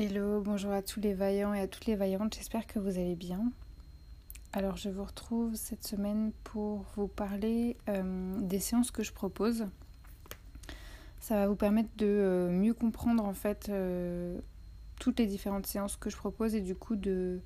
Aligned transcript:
Hello, 0.00 0.40
bonjour 0.40 0.70
à 0.70 0.80
tous 0.80 1.00
les 1.00 1.12
vaillants 1.12 1.52
et 1.52 1.60
à 1.60 1.66
toutes 1.66 1.86
les 1.86 1.96
vaillantes, 1.96 2.36
j'espère 2.36 2.68
que 2.68 2.78
vous 2.78 3.00
allez 3.00 3.16
bien. 3.16 3.50
Alors 4.52 4.76
je 4.76 4.90
vous 4.90 5.02
retrouve 5.02 5.56
cette 5.56 5.84
semaine 5.84 6.30
pour 6.44 6.84
vous 6.94 7.08
parler 7.08 7.76
euh, 7.88 8.38
des 8.38 8.60
séances 8.60 8.92
que 8.92 9.02
je 9.02 9.12
propose. 9.12 9.66
Ça 11.18 11.34
va 11.34 11.48
vous 11.48 11.56
permettre 11.56 11.88
de 11.96 12.06
euh, 12.06 12.48
mieux 12.48 12.74
comprendre 12.74 13.24
en 13.24 13.32
fait 13.34 13.70
euh, 13.70 14.38
toutes 15.00 15.18
les 15.18 15.26
différentes 15.26 15.66
séances 15.66 15.96
que 15.96 16.10
je 16.10 16.16
propose 16.16 16.54
et 16.54 16.60
du 16.60 16.76
coup 16.76 16.94
de, 16.94 17.40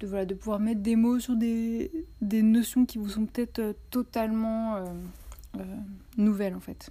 de, 0.00 0.06
voilà, 0.06 0.24
de 0.24 0.34
pouvoir 0.34 0.60
mettre 0.60 0.80
des 0.80 0.96
mots 0.96 1.20
sur 1.20 1.36
des, 1.36 1.92
des 2.22 2.40
notions 2.40 2.86
qui 2.86 2.96
vous 2.96 3.10
sont 3.10 3.26
peut-être 3.26 3.76
totalement 3.90 4.82
nouvelles 6.16 6.54
en 6.54 6.60
fait. 6.60 6.90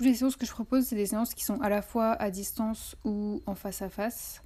Toutes 0.00 0.06
les 0.06 0.14
séances 0.14 0.36
que 0.36 0.46
je 0.46 0.52
propose, 0.52 0.86
c'est 0.86 0.96
des 0.96 1.04
séances 1.04 1.34
qui 1.34 1.44
sont 1.44 1.60
à 1.60 1.68
la 1.68 1.82
fois 1.82 2.12
à 2.12 2.30
distance 2.30 2.96
ou 3.04 3.42
en 3.44 3.54
face 3.54 3.82
à 3.82 3.90
face. 3.90 4.42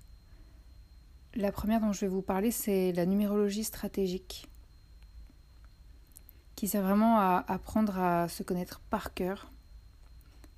La 1.36 1.52
première 1.52 1.80
dont 1.80 1.92
je 1.92 2.00
vais 2.00 2.08
vous 2.08 2.22
parler, 2.22 2.50
c'est 2.50 2.90
la 2.90 3.06
numérologie 3.06 3.62
stratégique, 3.62 4.48
qui 6.56 6.66
sert 6.66 6.82
vraiment 6.82 7.20
à 7.20 7.44
apprendre 7.46 7.96
à 8.00 8.27
se 8.27 8.42
connaître 8.42 8.80
par 8.90 9.14
cœur. 9.14 9.52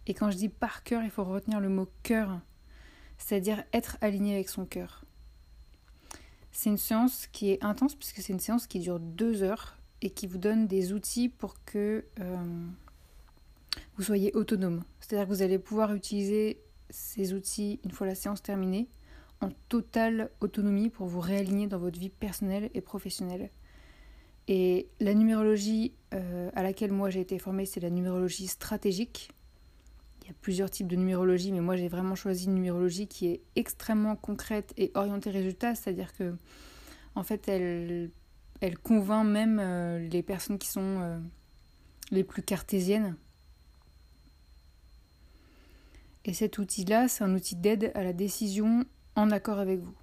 Et 0.06 0.14
quand 0.14 0.30
je 0.30 0.38
dis 0.38 0.48
par 0.48 0.82
cœur, 0.82 1.02
il 1.02 1.10
faut 1.10 1.24
retenir 1.24 1.60
le 1.60 1.69
mot 1.69 1.91
cœur, 2.02 2.41
c'est-à-dire 3.19 3.64
être 3.74 3.98
aligné 4.00 4.36
avec 4.36 4.48
son 4.48 4.64
cœur. 4.64 5.05
C'est 6.52 6.70
une 6.70 6.78
séance 6.78 7.27
qui 7.27 7.50
est 7.50 7.62
intense 7.62 7.94
puisque 7.94 8.22
c'est 8.22 8.33
une 8.33 8.41
séance 8.41 8.66
qui 8.66 8.78
dure 8.78 8.98
deux 8.98 9.42
heures 9.42 9.77
et 10.00 10.08
qui 10.08 10.27
vous 10.27 10.38
donne 10.38 10.66
des 10.66 10.94
outils 10.94 11.28
pour 11.28 11.62
que 11.64 12.06
euh, 12.19 12.66
vous 13.96 14.02
soyez 14.02 14.32
autonome. 14.34 14.84
C'est-à-dire 15.00 15.26
que 15.26 15.32
vous 15.32 15.42
allez 15.42 15.58
pouvoir 15.58 15.94
utiliser 15.94 16.60
ces 16.90 17.34
outils 17.34 17.80
une 17.84 17.90
fois 17.90 18.06
la 18.06 18.14
séance 18.14 18.42
terminée 18.42 18.88
en 19.40 19.50
totale 19.68 20.30
autonomie 20.41 20.88
pour 20.91 21.06
vous 21.06 21.20
réaligner 21.20 21.66
dans 21.66 21.78
votre 21.78 21.98
vie 21.98 22.08
personnelle 22.08 22.70
et 22.74 22.80
professionnelle. 22.80 23.50
Et 24.48 24.88
la 25.00 25.14
numérologie 25.14 25.92
euh, 26.14 26.50
à 26.55 26.62
laquelle 26.62 26.92
moi 26.92 27.10
j'ai 27.10 27.20
été 27.20 27.38
formée, 27.38 27.66
c'est 27.66 27.80
la 27.80 27.91
numérologie 27.91 28.46
stratégique. 28.46 29.30
Il 30.22 30.28
y 30.28 30.30
a 30.30 30.34
plusieurs 30.40 30.70
types 30.70 30.86
de 30.86 30.96
numérologie, 30.96 31.52
mais 31.52 31.61
moi 31.61 31.77
j'ai 31.77 31.88
vraiment 31.88 32.14
choisi 32.14 32.46
une 32.46 32.55
numérologie 32.55 33.06
qui 33.06 33.27
est 33.27 33.42
extrêmement 33.56 34.16
concrète 34.16 34.72
et 34.77 34.90
orientée 34.94 35.30
résultat, 35.30 35.74
c'est-à-dire 35.74 36.14
que 36.14 36.34
en 37.14 37.22
fait 37.22 37.48
elle, 37.48 38.11
elle 38.61 38.78
convainc 38.78 39.27
même 39.27 39.58
euh, 39.61 39.98
les 39.98 40.22
personnes 40.22 40.58
qui 40.58 40.68
sont 40.68 41.00
euh, 41.00 41.18
les 42.11 42.24
plus 42.24 42.42
cartésiennes 42.42 43.16
et 46.27 46.34
cet 46.34 46.58
outil-là, 46.58 47.06
c'est 47.06 47.22
un 47.22 47.32
outil 47.34 47.55
d'aide 47.55 47.92
à 47.94 48.02
la 48.02 48.12
décision 48.12 48.84
en 49.14 49.30
accord 49.30 49.60
avec 49.60 49.78
vous. 49.78 49.94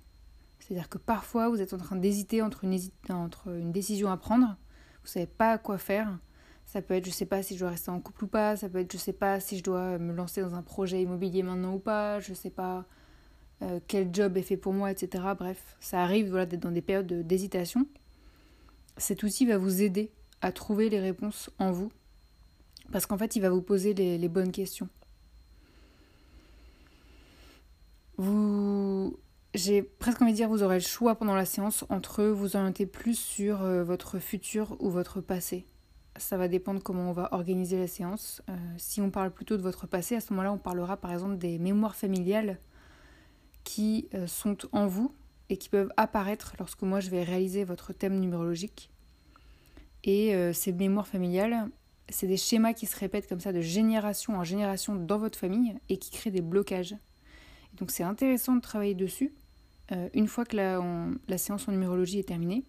C'est-à-dire 0.60 0.88
que 0.88 0.98
parfois, 0.98 1.50
vous 1.50 1.62
êtes 1.62 1.74
en 1.74 1.78
train 1.78 1.98
d'hésiter 1.98 2.42
entre 2.42 2.64
une, 2.64 3.72
décision 3.74 4.10
à 4.10 4.16
prendre, 4.16 4.46
vous 4.48 5.08
ne 5.08 5.10
savez 5.10 5.28
pas 5.28 5.58
quoi 5.58 5.78
faire. 5.78 6.18
Ça 6.66 6.82
peut 6.82 6.94
être, 6.94 7.04
je 7.04 7.10
ne 7.10 7.14
sais 7.14 7.26
pas 7.26 7.44
si 7.44 7.56
je 7.56 7.60
dois 7.60 7.72
rester 7.72 7.92
en 7.92 8.00
couple 8.00 8.24
ou 8.24 8.28
pas, 8.28 8.56
ça 8.56 8.70
peut 8.70 8.80
être, 8.80 8.92
je 8.94 8.98
ne 8.98 9.02
sais 9.02 9.12
pas 9.12 9.42
si 9.42 9.58
je 9.58 9.64
dois 9.64 10.00
me 10.00 10.14
lancer 10.14 10.42
dans 10.42 10.56
un 10.56 10.62
projet 10.62 11.02
immobilier 11.02 11.44
maintenant 11.44 11.74
ou 11.74 11.80
pas, 11.80 12.22
je 12.22 12.30
ne 12.30 12.36
sais 12.36 12.50
pas 12.50 12.86
euh, 13.62 13.82
quel 13.88 14.16
job 14.16 14.38
est 14.38 14.44
fait 14.44 14.56
pour 14.56 14.72
moi, 14.72 14.92
etc. 14.92 15.26
Bref, 15.38 15.76
ça 15.82 16.02
arrive 16.02 16.30
voilà, 16.30 16.46
d'être 16.46 16.62
dans 16.62 16.72
des 16.72 16.82
périodes 16.82 17.28
d'hésitation. 17.28 17.86
Cet 18.96 19.24
outil 19.24 19.46
va 19.46 19.58
vous 19.58 19.82
aider 19.82 20.10
à 20.42 20.54
trouver 20.54 20.88
les 20.88 21.02
réponses 21.02 21.50
en 21.60 21.72
vous, 21.72 21.92
parce 22.94 23.06
qu'en 23.06 23.18
fait, 23.18 23.36
il 23.36 23.42
va 23.42 23.50
vous 23.50 23.62
poser 23.62 23.94
les 23.94 24.30
bonnes 24.30 24.54
questions. 24.54 24.88
Vous, 28.24 29.20
j'ai 29.54 29.84
presque 29.84 30.22
envie 30.22 30.32
de 30.32 30.38
dire, 30.38 30.48
vous 30.48 30.64
aurez 30.64 30.78
le 30.78 30.82
choix 30.82 31.16
pendant 31.16 31.36
la 31.36 31.44
séance 31.44 31.84
entre 31.90 32.24
vous 32.24 32.56
orienter 32.56 32.86
plus 32.86 33.20
sur 33.20 33.64
euh, 33.64 33.84
votre 33.84 34.18
futur 34.18 34.78
ou 34.80 34.90
votre 34.90 35.20
passé. 35.20 35.66
Ça 36.16 36.38
va 36.38 36.48
dépendre 36.48 36.82
comment 36.82 37.10
on 37.10 37.12
va 37.12 37.34
organiser 37.34 37.78
la 37.78 37.88
séance. 37.88 38.42
Euh, 38.48 38.56
si 38.78 39.02
on 39.02 39.12
parle 39.12 39.32
plutôt 39.32 39.58
de 39.58 39.62
votre 39.62 39.88
passé, 39.88 40.16
à 40.16 40.22
ce 40.22 40.32
moment-là, 40.32 40.54
on 40.54 40.58
parlera 40.58 40.96
par 40.96 41.12
exemple 41.12 41.38
des 41.38 41.60
mémoires 41.60 41.98
familiales 41.98 42.60
qui 43.66 44.08
euh, 44.14 44.26
sont 44.26 44.56
en 44.72 44.88
vous 44.88 45.14
et 45.50 45.58
qui 45.58 45.68
peuvent 45.68 45.92
apparaître 45.98 46.56
lorsque 46.60 46.84
moi 46.84 47.02
je 47.02 47.10
vais 47.10 47.24
réaliser 47.24 47.66
votre 47.66 47.92
thème 47.92 48.22
numérologique. 48.22 48.90
Et 50.06 50.34
ces 50.54 50.72
mémoires 50.72 51.08
familiales, 51.08 51.70
c'est 52.10 52.28
des 52.28 52.36
schémas 52.36 52.74
qui 52.74 52.88
se 52.88 52.98
répètent 52.98 53.28
comme 53.28 53.40
ça 53.40 53.54
de 53.54 53.62
génération 53.62 54.36
en 54.36 54.44
génération 54.44 54.96
dans 54.96 55.18
votre 55.18 55.40
famille 55.40 55.76
et 55.88 55.98
qui 55.98 56.12
créent 56.12 56.32
des 56.32 56.42
blocages. 56.42 56.96
Donc 57.74 57.92
c'est 57.92 58.04
intéressant 58.04 58.56
de 58.56 58.62
travailler 58.62 58.96
dessus 58.96 59.34
euh, 59.92 60.10
une 60.14 60.28
fois 60.28 60.46
que 60.46 60.56
la, 60.56 61.38
séance 61.38 61.68
en 61.68 61.72
numérologie 61.72 62.20
est 62.20 62.28
terminée, 62.28 62.64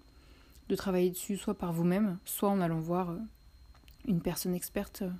de 0.69 0.75
travailler 0.77 1.11
dessus 1.11 1.37
soit 1.37 1.55
par 1.55 1.73
vous-même, 1.73 2.19
soit 2.25 2.49
en 2.49 2.61
allant 2.61 2.81
voir 2.81 3.11
euh, 3.11 3.19
une 4.07 4.21
personne 4.21 4.55
experte 4.55 5.03
euh, 5.03 5.11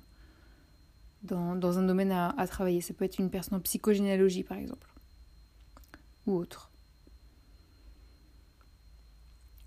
dans, 1.23 1.79
un 1.79 1.83
domaine 1.83 2.11
à, 2.11 2.29
à, 2.37 2.47
travailler. 2.47 2.81
Ça 2.81 2.93
peut 2.93 3.05
être 3.05 3.19
une 3.19 3.29
personne 3.29 3.57
en 3.57 3.61
psychogénéalogie 3.61 4.43
par 4.43 4.57
exemple, 4.57 4.87
ou 6.27 6.33
autre. 6.33 6.69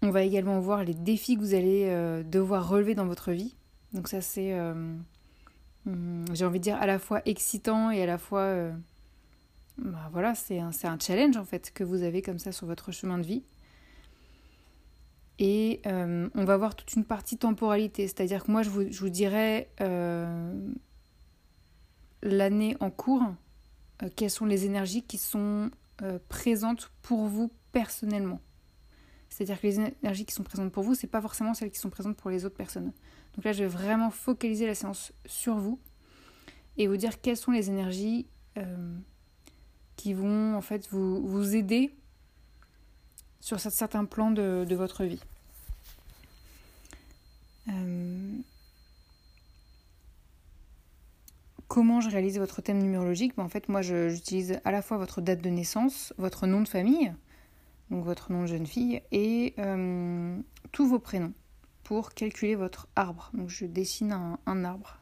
On 0.02 0.10
va 0.10 0.22
également 0.22 0.60
voir 0.60 0.84
les 0.84 0.94
défis 0.94 1.34
que 1.34 1.40
vous 1.40 1.54
allez 1.54 2.22
devoir 2.24 2.68
relever 2.68 2.94
dans 2.94 3.06
votre 3.06 3.32
vie. 3.32 3.56
Donc 3.92 4.06
ça 4.06 4.20
c'est, 4.20 4.56
hmm, 5.86 6.24
j'ai 6.32 6.44
envie 6.44 6.60
de 6.60 6.62
dire, 6.62 6.76
à 6.76 6.86
la 6.86 7.00
fois 7.00 7.20
excitant 7.24 7.90
et 7.90 8.00
à 8.00 8.06
la 8.06 8.16
fois 8.16 8.70
bah 9.78 10.08
voilà, 10.12 10.34
c'est 10.34 10.58
un, 10.58 10.72
challenge 10.98 11.36
en 11.36 11.44
fait 11.44 11.72
que 11.72 11.84
vous 11.84 12.02
avez 12.02 12.20
comme 12.20 12.38
ça 12.38 12.50
sur 12.50 12.66
votre 12.66 12.90
chemin 12.90 13.18
de 13.18 13.26
vie. 13.26 13.44
Et 15.38 15.80
euh, 15.86 16.28
on 16.34 16.44
va 16.44 16.56
voir 16.56 16.74
toute 16.74 16.94
une 16.94 17.04
partie 17.04 17.36
temporalité, 17.36 18.08
c'est-à-dire 18.08 18.42
que 18.42 18.50
moi 18.50 18.62
je 18.62 18.70
vous, 18.70 18.90
je 18.90 19.06
dirais 19.06 19.70
euh, 19.80 20.52
l'année 22.22 22.76
en 22.80 22.90
cours, 22.90 23.22
euh, 24.02 24.08
quelles 24.16 24.30
sont 24.30 24.46
les 24.46 24.64
énergies 24.64 25.02
qui 25.02 25.18
sont 25.18 25.70
présentes 26.28 26.92
pour 27.02 27.26
vous 27.26 27.50
personnellement. 27.72 28.40
C'est-à-dire 29.30 29.60
que 29.60 29.66
les 29.66 29.80
énergies 29.80 30.24
qui 30.24 30.32
sont 30.32 30.44
présentes 30.44 30.70
pour 30.70 30.84
vous, 30.84 30.94
c'est 30.94 31.08
pas 31.08 31.20
forcément 31.20 31.54
celles 31.54 31.72
qui 31.72 31.78
sont 31.80 31.90
présentes 31.90 32.16
pour 32.16 32.30
les 32.30 32.44
autres 32.44 32.54
personnes. 32.54 32.92
Donc 33.34 33.44
là, 33.44 33.52
je 33.52 33.64
vais 33.64 33.68
vraiment 33.68 34.10
focaliser 34.10 34.68
la 34.68 34.76
séance 34.76 35.12
sur 35.26 35.56
vous 35.56 35.80
et 36.76 36.86
vous 36.86 36.96
dire 36.96 37.20
quelles 37.20 37.36
sont 37.36 37.50
les 37.50 37.68
énergies 37.68 38.28
qui 39.98 40.14
vont 40.14 40.54
en 40.54 40.62
fait 40.62 40.88
vous, 40.90 41.54
aider 41.54 41.92
sur 43.40 43.60
certains 43.60 44.04
plans 44.04 44.30
de, 44.30 44.74
votre 44.74 45.04
vie. 45.04 45.20
Euh, 47.68 48.38
comment 51.66 52.00
je 52.00 52.08
réalise 52.08 52.38
votre 52.38 52.62
thème 52.62 52.78
numérologique? 52.78 53.36
Ben, 53.36 53.42
En 53.42 53.48
fait, 53.48 53.68
moi, 53.68 53.82
j'utilise 53.82 54.60
à 54.64 54.70
la 54.70 54.80
fois 54.80 54.96
votre 54.96 55.20
date 55.20 55.42
de 55.42 55.50
naissance, 55.50 56.14
votre 56.16 56.46
nom 56.46 56.62
de 56.62 56.68
famille, 56.68 57.12
donc 57.90 58.04
votre 58.04 58.32
nom 58.32 58.42
de 58.42 58.46
jeune 58.46 58.66
fille, 58.66 59.02
et 59.10 59.54
euh, 59.58 60.38
tous 60.70 60.86
vos 60.86 61.00
prénoms 61.00 61.34
pour 61.82 62.14
calculer 62.14 62.54
votre 62.54 62.86
arbre. 62.94 63.30
Donc, 63.34 63.48
je 63.48 63.66
dessine 63.66 64.36
un 64.46 64.64
arbre 64.64 65.00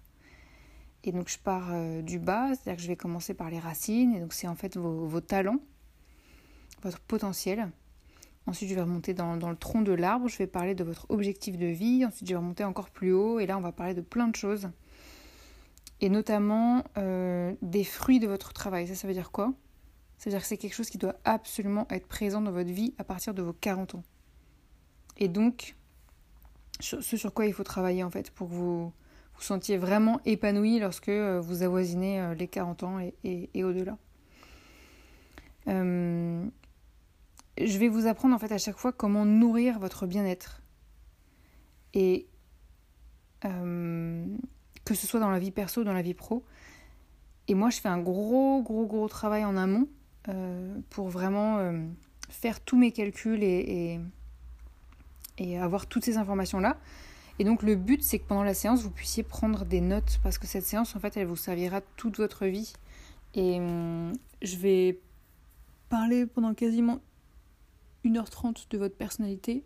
et 1.06 1.12
donc 1.12 1.28
je 1.28 1.38
pars 1.38 1.68
euh, 1.70 2.02
du 2.02 2.18
bas, 2.18 2.48
c'est-à-dire 2.48 2.76
que 2.76 2.82
je 2.82 2.88
vais 2.88 2.96
commencer 2.96 3.34
par 3.34 3.50
les 3.50 3.58
racines, 3.58 4.14
et 4.14 4.20
donc 4.20 4.32
c'est 4.32 4.48
en 4.48 4.56
fait 4.56 4.76
vos, 4.76 5.20
talents, 5.20 5.60
votre 6.82 7.00
potentiel. 7.00 7.70
Ensuite, 8.46 8.68
je 8.68 8.74
vais 8.74 8.82
remonter 8.82 9.14
dans, 9.14 9.34
le 9.34 9.56
tronc 9.56 9.82
de 9.82 9.92
l'arbre, 9.92 10.28
je 10.28 10.38
vais 10.38 10.46
parler 10.46 10.74
de 10.74 10.84
votre 10.84 11.06
objectif 11.08 11.56
de 11.56 11.66
vie, 11.66 12.04
ensuite 12.04 12.28
je 12.28 12.34
vais 12.34 12.38
remonter 12.38 12.64
encore 12.64 12.90
plus 12.90 13.12
haut, 13.12 13.40
et 13.40 13.46
là 13.46 13.56
on 13.56 13.60
va 13.60 13.72
parler 13.72 13.94
de 13.94 14.00
plein 14.00 14.28
de 14.28 14.36
choses. 14.36 14.68
Et 16.00 16.10
notamment 16.10 16.84
euh, 16.98 17.54
des 17.62 17.84
fruits 17.84 18.20
de 18.20 18.26
votre 18.26 18.52
travail. 18.52 18.86
Ça, 18.86 18.94
ça 18.94 19.08
veut 19.08 19.14
dire 19.14 19.30
quoi? 19.30 19.54
C'est-à-dire 20.18 20.40
que 20.42 20.46
c'est 20.46 20.58
quelque 20.58 20.74
chose 20.74 20.90
qui 20.90 20.98
doit 20.98 21.16
absolument 21.24 21.86
être 21.90 22.06
présent 22.06 22.40
dans 22.40 22.52
votre 22.52 22.70
vie 22.70 22.94
à 22.98 23.04
partir 23.04 23.32
de 23.32 23.42
vos 23.42 23.52
40 23.54 23.94
ans. 23.94 24.04
Et 25.16 25.28
donc, 25.28 25.74
ce 26.80 27.00
sur 27.00 27.32
quoi 27.32 27.46
il 27.46 27.54
faut 27.54 27.64
travailler 27.64 28.02
en 28.02 28.10
fait 28.10 28.30
pour 28.30 28.48
vous 28.48 28.92
vous 29.36 29.42
sentiez 29.42 29.76
vraiment 29.76 30.20
épanoui 30.24 30.78
lorsque 30.78 31.08
euh, 31.08 31.40
vous 31.40 31.62
avoisinez 31.62 32.20
euh, 32.20 32.34
les 32.34 32.48
40 32.48 32.82
ans 32.84 32.98
et, 33.24 33.64
au-delà. 33.64 33.98
Euh, 35.68 36.44
je 37.58 37.78
vais 37.78 37.88
vous 37.88 38.06
apprendre 38.06 38.34
en 38.34 38.38
fait 38.38 38.52
à 38.52 38.58
chaque 38.58 38.78
fois 38.78 38.92
comment 38.92 39.24
nourrir 39.24 39.78
votre 39.78 40.06
bien-être. 40.06 40.62
Et 41.94 42.26
que 43.42 44.94
ce 44.94 45.06
soit 45.06 45.20
dans 45.20 45.30
la 45.30 45.38
vie 45.38 45.52
perso 45.52 45.84
dans 45.84 45.92
la 45.92 46.02
vie 46.02 46.14
pro. 46.14 46.44
Et 47.46 47.54
moi, 47.54 47.70
je 47.70 47.78
fais 47.78 47.88
un 47.88 48.00
gros, 48.00 48.60
gros, 48.60 48.86
gros 48.86 49.08
travail 49.08 49.44
en 49.44 49.56
amont 49.56 49.86
pour 50.90 51.08
vraiment 51.08 51.60
faire 52.28 52.60
tous 52.60 52.76
mes 52.76 52.90
calculs 52.90 53.44
et 53.44 54.00
avoir 55.60 55.86
toutes 55.86 56.04
ces 56.04 56.16
informations-là. 56.16 56.76
Et 57.38 57.44
donc 57.44 57.62
le 57.62 57.76
but, 57.76 58.02
c'est 58.02 58.18
que 58.18 58.26
pendant 58.26 58.42
la 58.42 58.54
séance, 58.54 58.82
vous 58.82 58.90
puissiez 58.90 59.22
prendre 59.22 59.64
des 59.64 59.80
notes, 59.80 60.18
parce 60.22 60.38
que 60.38 60.46
cette 60.46 60.64
séance, 60.64 60.96
en 60.96 61.00
fait, 61.00 61.16
elle 61.16 61.26
vous 61.26 61.36
servira 61.36 61.80
toute 61.96 62.16
votre 62.16 62.46
vie 62.46 62.72
Et 63.34 63.58
hum, 63.58 64.12
je 64.42 64.56
vais 64.56 65.00
parler 65.88 66.26
pendant 66.26 66.54
quasiment 66.54 67.00
1h30 68.04 68.70
de 68.70 68.78
votre 68.78 68.96
personnalité 68.96 69.64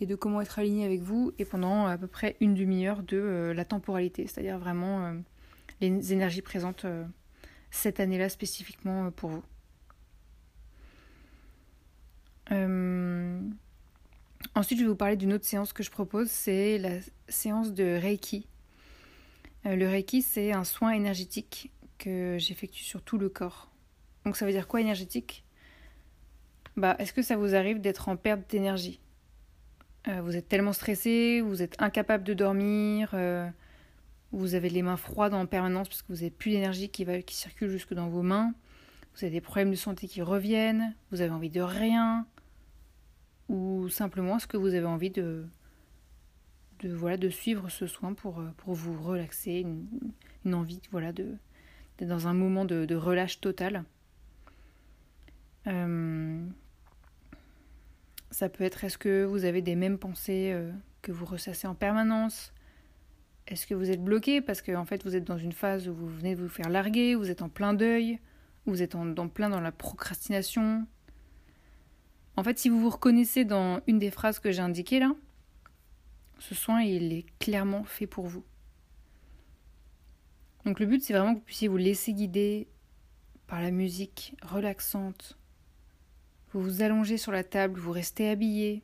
et 0.00 0.06
de 0.06 0.14
comment 0.14 0.40
être 0.40 0.58
aligné 0.58 0.84
avec 0.84 1.00
vous 1.00 1.32
et 1.38 1.44
pendant 1.44 1.86
à 1.86 1.96
peu 1.96 2.06
près 2.06 2.36
une 2.40 2.54
demi-heure 2.54 3.02
de 3.02 3.16
euh, 3.16 3.54
la 3.54 3.64
temporalité, 3.64 4.26
c'est-à-dire 4.26 4.58
vraiment 4.58 5.04
euh, 5.04 5.14
les 5.80 6.12
énergies 6.12 6.42
présentes 6.42 6.84
euh, 6.84 7.04
cette 7.70 8.00
année-là 8.00 8.28
spécifiquement 8.28 9.10
pour 9.10 9.30
vous. 9.30 9.42
Ensuite, 14.62 14.78
je 14.78 14.84
vais 14.84 14.90
vous 14.90 14.94
parler 14.94 15.16
d'une 15.16 15.32
autre 15.32 15.44
séance 15.44 15.72
que 15.72 15.82
je 15.82 15.90
propose, 15.90 16.30
c'est 16.30 16.78
la 16.78 16.90
séance 17.26 17.72
de 17.72 17.98
Reiki. 18.00 18.46
le 19.64 19.88
Reiki, 19.88 20.22
c'est 20.22 20.52
un 20.52 20.62
soin 20.62 20.92
énergétique 20.92 21.72
que 21.98 22.36
j'effectue 22.38 22.84
sur 22.84 23.02
tout 23.02 23.18
le 23.18 23.28
corps. 23.28 23.72
Donc 24.24 24.36
ça 24.36 24.46
veut 24.46 24.52
dire 24.52 24.68
quoi 24.68 24.80
énergétique? 24.80 25.42
Bah, 26.76 26.94
est-ce 27.00 27.12
que 27.12 27.22
ça 27.22 27.36
vous 27.36 27.56
arrive 27.56 27.80
d'être 27.80 28.08
en 28.08 28.14
perte 28.14 28.48
d'énergie? 28.48 29.00
Euh, 30.06 30.22
Vous 30.22 30.36
êtes 30.36 30.48
tellement 30.48 30.72
stressé, 30.72 31.40
vous 31.40 31.60
êtes 31.60 31.74
incapable 31.82 32.22
de 32.22 32.32
dormir, 32.32 33.10
euh, 33.14 33.48
vous 34.30 34.54
avez 34.54 34.70
les 34.70 34.82
mains 34.82 34.96
froides 34.96 35.34
en 35.34 35.44
permanence 35.44 35.88
parce 35.88 36.02
que 36.02 36.12
vous 36.12 36.20
n'avez 36.20 36.30
plus 36.30 36.52
d'énergie 36.52 36.88
qui 36.88 37.04
circule 37.34 37.68
jusque 37.68 37.94
dans 37.94 38.06
vos 38.06 38.22
mains, 38.22 38.54
vous 39.16 39.24
avez 39.24 39.32
des 39.32 39.40
problèmes 39.40 39.72
de 39.72 39.76
santé 39.76 40.06
qui 40.06 40.22
reviennent, 40.22 40.94
vous 41.10 41.20
avez 41.20 41.32
envie 41.32 41.50
de 41.50 41.62
rien, 41.62 42.28
ou 43.48 43.88
simplement 43.88 44.36
est-ce 44.36 44.46
que 44.46 44.56
vous 44.56 44.74
avez 44.74 44.86
envie 44.86 45.10
de, 45.10 45.46
de, 46.80 47.16
de 47.16 47.28
suivre 47.28 47.68
ce 47.68 47.86
soin 47.86 48.14
pour, 48.14 48.40
euh, 48.40 48.50
vous 48.66 49.00
relaxer, 49.02 49.64
une, 50.44 50.54
envie 50.54 50.80
voilà, 50.90 51.12
d'être 51.12 51.38
dans 52.00 52.28
un 52.28 52.34
moment 52.34 52.64
de, 52.64 52.94
relâche 52.94 53.40
total? 53.40 53.84
Euh, 55.66 56.44
ça 58.30 58.48
peut 58.48 58.64
être 58.64 58.84
est-ce 58.84 58.98
que 58.98 59.24
vous 59.24 59.44
avez 59.44 59.62
des 59.62 59.76
mêmes 59.76 59.98
pensées 59.98 60.50
euh, 60.52 60.72
que 61.02 61.12
vous 61.12 61.26
ressassez 61.26 61.66
en 61.66 61.74
permanence? 61.74 62.52
Est-ce 63.46 63.66
que 63.66 63.74
vous 63.74 63.90
êtes 63.90 64.02
bloqué? 64.02 64.40
Parce 64.40 64.62
que 64.62 64.72
fait 64.84 65.04
vous 65.04 65.16
êtes 65.16 65.24
dans 65.24 65.38
une 65.38 65.52
phase 65.52 65.88
où 65.88 65.94
vous 65.94 66.08
venez 66.08 66.34
de 66.34 66.40
vous 66.40 66.48
faire 66.48 66.70
larguer, 66.70 67.14
vous 67.14 67.30
êtes 67.30 67.42
en 67.42 67.48
plein 67.48 67.74
deuil, 67.74 68.18
vous 68.66 68.82
êtes 68.82 68.94
en, 68.94 69.28
plein 69.28 69.50
dans 69.50 69.60
la 69.60 69.72
procrastination 69.72 70.86
En 72.36 72.42
fait, 72.42 72.58
si 72.58 72.68
vous 72.68 72.80
vous 72.80 72.90
reconnaissez 72.90 73.44
dans 73.44 73.80
une 73.86 73.98
des 73.98 74.10
phrases 74.10 74.38
que 74.38 74.50
j'ai 74.50 74.62
indiquées 74.62 75.00
là, 75.00 75.14
ce 76.38 76.54
soin 76.54 76.82
il 76.82 77.12
est 77.12 77.26
clairement 77.38 77.84
fait 77.84 78.06
pour 78.06 78.26
vous. 78.26 78.44
Donc 80.64 80.80
le 80.80 80.86
but 80.86 81.02
c'est 81.02 81.12
vraiment 81.12 81.34
que 81.34 81.38
vous 81.38 81.44
puissiez 81.44 81.68
vous 81.68 81.76
laisser 81.76 82.12
guider 82.12 82.68
par 83.46 83.60
la 83.60 83.70
musique 83.70 84.34
relaxante 84.42 85.36
vous 86.52 86.60
vous 86.60 86.82
allongez 86.82 87.16
sur 87.16 87.32
la 87.32 87.44
table, 87.44 87.80
vous 87.80 87.92
restez 87.92 88.28
habillé. 88.28 88.82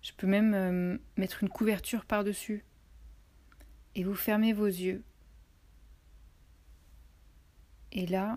Je 0.00 0.12
peux 0.12 0.28
même 0.28 0.54
euh, 0.54 0.96
mettre 1.16 1.42
une 1.42 1.48
couverture 1.48 2.04
par-dessus. 2.04 2.64
Et 3.96 4.04
vous 4.04 4.14
fermez 4.14 4.52
vos 4.52 4.66
yeux. 4.66 5.02
Et 7.90 8.06
là, 8.06 8.36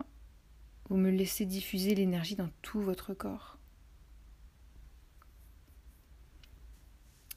vous 0.89 0.97
me 0.97 1.11
laissez 1.11 1.45
diffuser 1.45 1.93
l'énergie 1.93 2.35
dans 2.35 2.49
tout 2.63 2.81
votre 2.81 3.13
corps. 3.13 3.59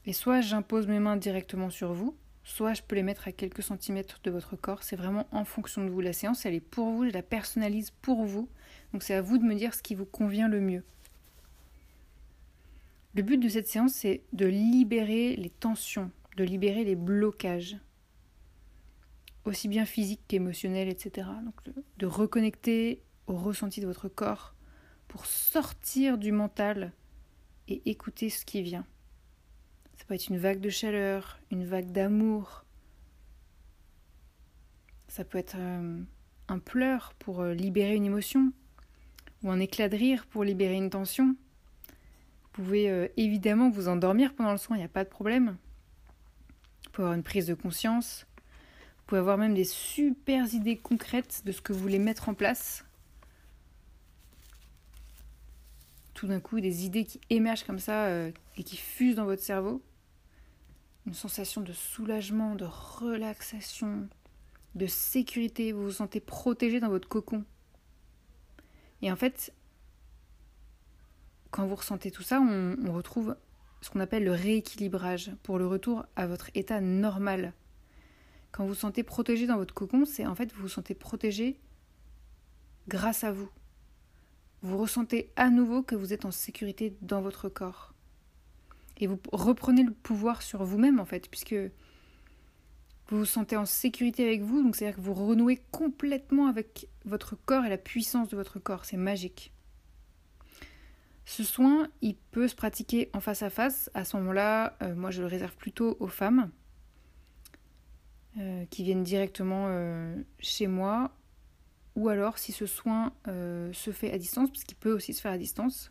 Et 0.06 0.12
soit 0.12 0.40
j'impose 0.40 0.86
mes 0.86 1.00
mains 1.00 1.16
directement 1.16 1.68
sur 1.68 1.92
vous, 1.92 2.16
soit 2.44 2.74
je 2.74 2.82
peux 2.82 2.94
les 2.94 3.02
mettre 3.02 3.26
à 3.26 3.32
quelques 3.32 3.62
centimètres 3.62 4.20
de 4.22 4.30
votre 4.30 4.54
corps. 4.54 4.84
C'est 4.84 4.96
vraiment 4.96 5.26
en 5.32 5.44
fonction 5.44 5.84
de 5.84 5.90
vous. 5.90 6.00
La 6.00 6.12
séance, 6.12 6.46
elle 6.46 6.54
est 6.54 6.60
pour 6.60 6.90
vous, 6.90 7.06
je 7.06 7.10
la 7.10 7.22
personnalise 7.22 7.90
pour 7.90 8.24
vous. 8.24 8.48
Donc 8.92 9.02
c'est 9.02 9.14
à 9.14 9.20
vous 9.20 9.36
de 9.36 9.42
me 9.42 9.54
dire 9.54 9.74
ce 9.74 9.82
qui 9.82 9.96
vous 9.96 10.06
convient 10.06 10.48
le 10.48 10.60
mieux. 10.60 10.84
Le 13.14 13.22
but 13.22 13.38
de 13.38 13.48
cette 13.48 13.66
séance, 13.66 13.94
c'est 13.94 14.22
de 14.32 14.46
libérer 14.46 15.34
les 15.36 15.50
tensions, 15.50 16.10
de 16.36 16.44
libérer 16.44 16.84
les 16.84 16.94
blocages, 16.94 17.76
aussi 19.44 19.68
bien 19.68 19.86
physiques 19.86 20.20
qu'émotionnels, 20.28 20.88
etc. 20.88 21.28
Donc 21.44 21.54
de 21.96 22.06
reconnecter 22.06 23.02
au 23.26 23.34
ressenti 23.34 23.80
de 23.80 23.86
votre 23.86 24.08
corps 24.08 24.54
pour 25.08 25.26
sortir 25.26 26.18
du 26.18 26.30
mental 26.30 26.92
et 27.68 27.82
écouter 27.86 28.30
ce 28.30 28.44
qui 28.44 28.62
vient. 28.62 28.84
Ça 29.96 30.04
peut 30.04 30.14
être 30.14 30.28
une 30.28 30.38
vague 30.38 30.60
de 30.60 30.70
chaleur, 30.70 31.38
une 31.50 31.64
vague 31.64 31.90
d'amour. 31.90 32.64
Ça 35.08 35.24
peut 35.24 35.38
être 35.38 35.56
euh, 35.58 36.00
un 36.48 36.58
pleur 36.58 37.14
pour 37.18 37.40
euh, 37.40 37.54
libérer 37.54 37.94
une 37.94 38.04
émotion 38.04 38.52
ou 39.42 39.50
un 39.50 39.60
éclat 39.60 39.88
de 39.88 39.96
rire 39.96 40.26
pour 40.26 40.44
libérer 40.44 40.74
une 40.74 40.90
tension. 40.90 41.34
Vous 42.42 42.62
pouvez 42.62 42.90
euh, 42.90 43.08
évidemment 43.16 43.70
vous 43.70 43.88
endormir 43.88 44.34
pendant 44.34 44.52
le 44.52 44.58
soin, 44.58 44.76
il 44.76 44.80
n'y 44.80 44.84
a 44.84 44.88
pas 44.88 45.04
de 45.04 45.08
problème. 45.08 45.56
Vous 46.84 46.90
pouvez 46.92 47.04
avoir 47.04 47.14
une 47.14 47.22
prise 47.22 47.46
de 47.46 47.54
conscience. 47.54 48.26
Vous 48.98 49.04
pouvez 49.06 49.18
avoir 49.18 49.38
même 49.38 49.54
des 49.54 49.64
super 49.64 50.52
idées 50.52 50.76
concrètes 50.76 51.42
de 51.44 51.52
ce 51.52 51.60
que 51.60 51.72
vous 51.72 51.80
voulez 51.80 51.98
mettre 51.98 52.28
en 52.28 52.34
place. 52.34 52.84
Tout 56.14 56.26
d'un 56.26 56.40
coup, 56.40 56.60
des 56.60 56.84
idées 56.84 57.04
qui 57.04 57.20
émergent 57.28 57.64
comme 57.64 57.78
ça 57.78 58.08
et 58.56 58.64
qui 58.64 58.76
fusent 58.76 59.16
dans 59.16 59.24
votre 59.24 59.42
cerveau. 59.42 59.82
Une 61.06 61.14
sensation 61.14 61.60
de 61.60 61.72
soulagement, 61.72 62.54
de 62.54 62.64
relaxation, 62.64 64.08
de 64.74 64.86
sécurité. 64.86 65.72
Vous 65.72 65.84
vous 65.84 65.92
sentez 65.92 66.20
protégé 66.20 66.80
dans 66.80 66.88
votre 66.88 67.08
cocon. 67.08 67.44
Et 69.02 69.12
en 69.12 69.16
fait, 69.16 69.52
quand 71.50 71.66
vous 71.66 71.76
ressentez 71.76 72.10
tout 72.10 72.22
ça, 72.22 72.40
on, 72.40 72.92
retrouve 72.92 73.36
ce 73.80 73.90
qu'on 73.90 74.00
appelle 74.00 74.24
le 74.24 74.32
rééquilibrage 74.32 75.32
pour 75.42 75.58
le 75.58 75.66
retour 75.66 76.04
à 76.16 76.26
votre 76.26 76.50
état 76.54 76.80
normal. 76.80 77.52
Quand 78.52 78.64
vous 78.64 78.70
vous 78.70 78.74
sentez 78.74 79.02
protégé 79.02 79.46
dans 79.46 79.56
votre 79.56 79.74
cocon, 79.74 80.04
c'est 80.04 80.26
en 80.26 80.34
fait 80.34 80.52
vous 80.52 80.62
vous 80.62 80.68
sentez 80.68 80.94
protégé 80.94 81.58
grâce 82.88 83.22
à 83.22 83.32
vous. 83.32 83.50
Vous 84.62 84.78
ressentez 84.78 85.30
à 85.36 85.50
nouveau 85.50 85.82
que 85.82 85.94
vous 85.94 86.12
êtes 86.12 86.24
en 86.24 86.30
sécurité 86.30 86.96
dans 87.02 87.20
votre 87.20 87.48
corps. 87.48 87.95
Et 88.98 89.06
vous 89.06 89.18
reprenez 89.32 89.82
le 89.82 89.92
pouvoir 89.92 90.42
sur 90.42 90.64
vous-même 90.64 91.00
en 91.00 91.04
fait, 91.04 91.28
puisque 91.28 91.56
vous 93.08 93.18
vous 93.18 93.24
sentez 93.24 93.56
en 93.56 93.66
sécurité 93.66 94.24
avec 94.24 94.42
vous, 94.42 94.62
donc 94.62 94.74
c'est-à-dire 94.74 94.96
que 94.96 95.02
vous 95.02 95.14
renouez 95.14 95.60
complètement 95.70 96.46
avec 96.46 96.88
votre 97.04 97.36
corps 97.36 97.64
et 97.64 97.68
la 97.68 97.78
puissance 97.78 98.28
de 98.28 98.36
votre 98.36 98.58
corps. 98.58 98.84
C'est 98.84 98.96
magique. 98.96 99.52
Ce 101.24 101.42
soin, 101.42 101.88
il 102.02 102.16
peut 102.16 102.46
se 102.46 102.54
pratiquer 102.54 103.10
en 103.12 103.20
face 103.20 103.42
à 103.42 103.50
face. 103.50 103.90
À 103.94 104.04
ce 104.04 104.16
moment-là, 104.16 104.76
euh, 104.82 104.94
moi 104.94 105.10
je 105.10 105.20
le 105.20 105.26
réserve 105.26 105.56
plutôt 105.56 105.96
aux 105.98 106.06
femmes 106.06 106.50
euh, 108.38 108.64
qui 108.66 108.84
viennent 108.84 109.02
directement 109.02 109.66
euh, 109.68 110.16
chez 110.38 110.68
moi. 110.68 111.12
Ou 111.96 112.08
alors 112.08 112.38
si 112.38 112.52
ce 112.52 112.66
soin 112.66 113.14
se 113.24 113.90
fait 113.90 114.12
à 114.12 114.18
distance, 114.18 114.50
parce 114.50 114.64
qu'il 114.64 114.76
peut 114.76 114.92
aussi 114.92 115.14
se 115.14 115.22
faire 115.22 115.32
à 115.32 115.38
distance, 115.38 115.90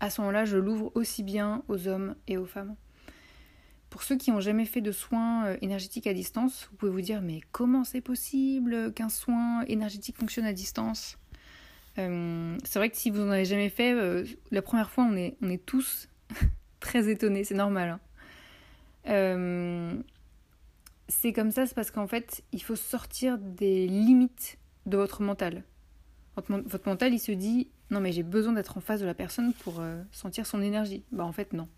à 0.00 0.10
ce 0.10 0.20
moment-là, 0.20 0.44
je 0.44 0.56
l'ouvre 0.56 0.92
aussi 0.94 1.22
bien 1.22 1.62
aux 1.68 1.88
hommes 1.88 2.14
et 2.26 2.36
aux 2.36 2.46
femmes. 2.46 2.76
Pour 3.90 4.02
ceux 4.02 4.16
qui 4.16 4.30
n'ont 4.30 4.40
jamais 4.40 4.66
fait 4.66 4.80
de 4.80 4.92
soins 4.92 5.46
euh, 5.46 5.56
énergétiques 5.62 6.06
à 6.06 6.12
distance, 6.12 6.68
vous 6.70 6.76
pouvez 6.76 6.92
vous 6.92 7.00
dire 7.00 7.22
mais 7.22 7.40
comment 7.52 7.84
c'est 7.84 8.00
possible 8.00 8.92
qu'un 8.92 9.08
soin 9.08 9.62
énergétique 9.68 10.18
fonctionne 10.18 10.44
à 10.44 10.52
distance? 10.52 11.18
Euh, 11.98 12.58
C'est 12.64 12.78
vrai 12.78 12.90
que 12.90 12.96
si 12.96 13.10
vous 13.10 13.20
n'en 13.20 13.30
avez 13.30 13.44
jamais 13.44 13.70
fait, 13.70 13.92
euh, 13.92 14.24
la 14.50 14.60
première 14.60 14.90
fois 14.90 15.04
on 15.04 15.16
est, 15.16 15.64
tous 15.64 16.08
très 16.80 17.08
étonnés, 17.08 17.44
c'est 17.44 17.54
normal. 17.54 17.98
Hein. 19.06 20.02
c'est 21.08 21.32
comme 21.32 21.50
ça, 21.50 21.64
c'est 21.64 21.74
parce 21.74 21.90
qu'en 21.90 22.08
fait 22.08 22.42
il 22.52 22.62
faut 22.62 22.76
sortir 22.76 23.38
des 23.38 23.86
limites 23.86 24.58
de 24.84 24.96
votre 24.96 25.22
mental. 25.22 25.62
Votre, 26.36 26.86
mental 26.86 27.14
il 27.14 27.18
se 27.18 27.32
dit 27.32 27.70
non 27.90 28.00
mais 28.00 28.12
j'ai 28.12 28.22
besoin 28.22 28.52
d'être 28.52 28.76
en 28.76 28.80
face 28.80 29.00
de 29.00 29.06
la 29.06 29.14
personne 29.14 29.52
pour 29.52 29.82
sentir 30.12 30.46
son 30.46 30.60
énergie. 30.62 31.02
Bah 31.12 31.24
en 31.24 31.32
fait 31.32 31.52
non 31.52 31.68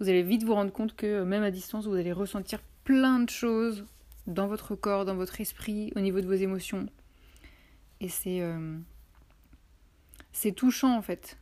vous 0.00 0.08
allez 0.08 0.22
vite 0.22 0.42
vous 0.42 0.54
rendre 0.54 0.72
compte 0.72 0.96
que 0.96 1.22
même 1.22 1.42
à 1.42 1.50
distance, 1.50 1.86
vous 1.86 1.94
allez 1.94 2.12
ressentir 2.12 2.60
plein 2.84 3.20
de 3.20 3.30
choses 3.30 3.84
dans 4.26 4.46
votre 4.46 4.74
corps, 4.74 5.04
dans 5.04 5.14
votre 5.14 5.40
esprit, 5.40 5.92
au 5.94 6.00
niveau 6.00 6.20
de 6.20 6.26
vos 6.26 6.32
émotions. 6.32 6.88
Et 8.00 8.08
c'est 8.08 8.40
euh, 8.40 8.76
c'est 10.32 10.52
touchant 10.52 10.96
en 10.96 11.02
fait. 11.02 11.38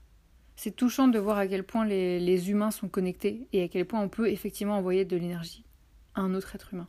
C'est 0.56 0.76
touchant 0.76 1.08
de 1.08 1.18
voir 1.18 1.38
à 1.38 1.46
quel 1.46 1.64
point 1.64 1.86
les, 1.86 2.20
les, 2.20 2.50
humains 2.50 2.70
sont 2.70 2.88
connectés 2.88 3.48
et 3.52 3.62
à 3.62 3.68
quel 3.68 3.86
point 3.86 4.00
on 4.00 4.08
peut 4.08 4.28
effectivement 4.28 4.76
envoyer 4.76 5.04
de 5.04 5.16
l'énergie 5.16 5.64
à 6.14 6.20
un 6.20 6.34
autre 6.34 6.54
être 6.54 6.74
humain. 6.74 6.88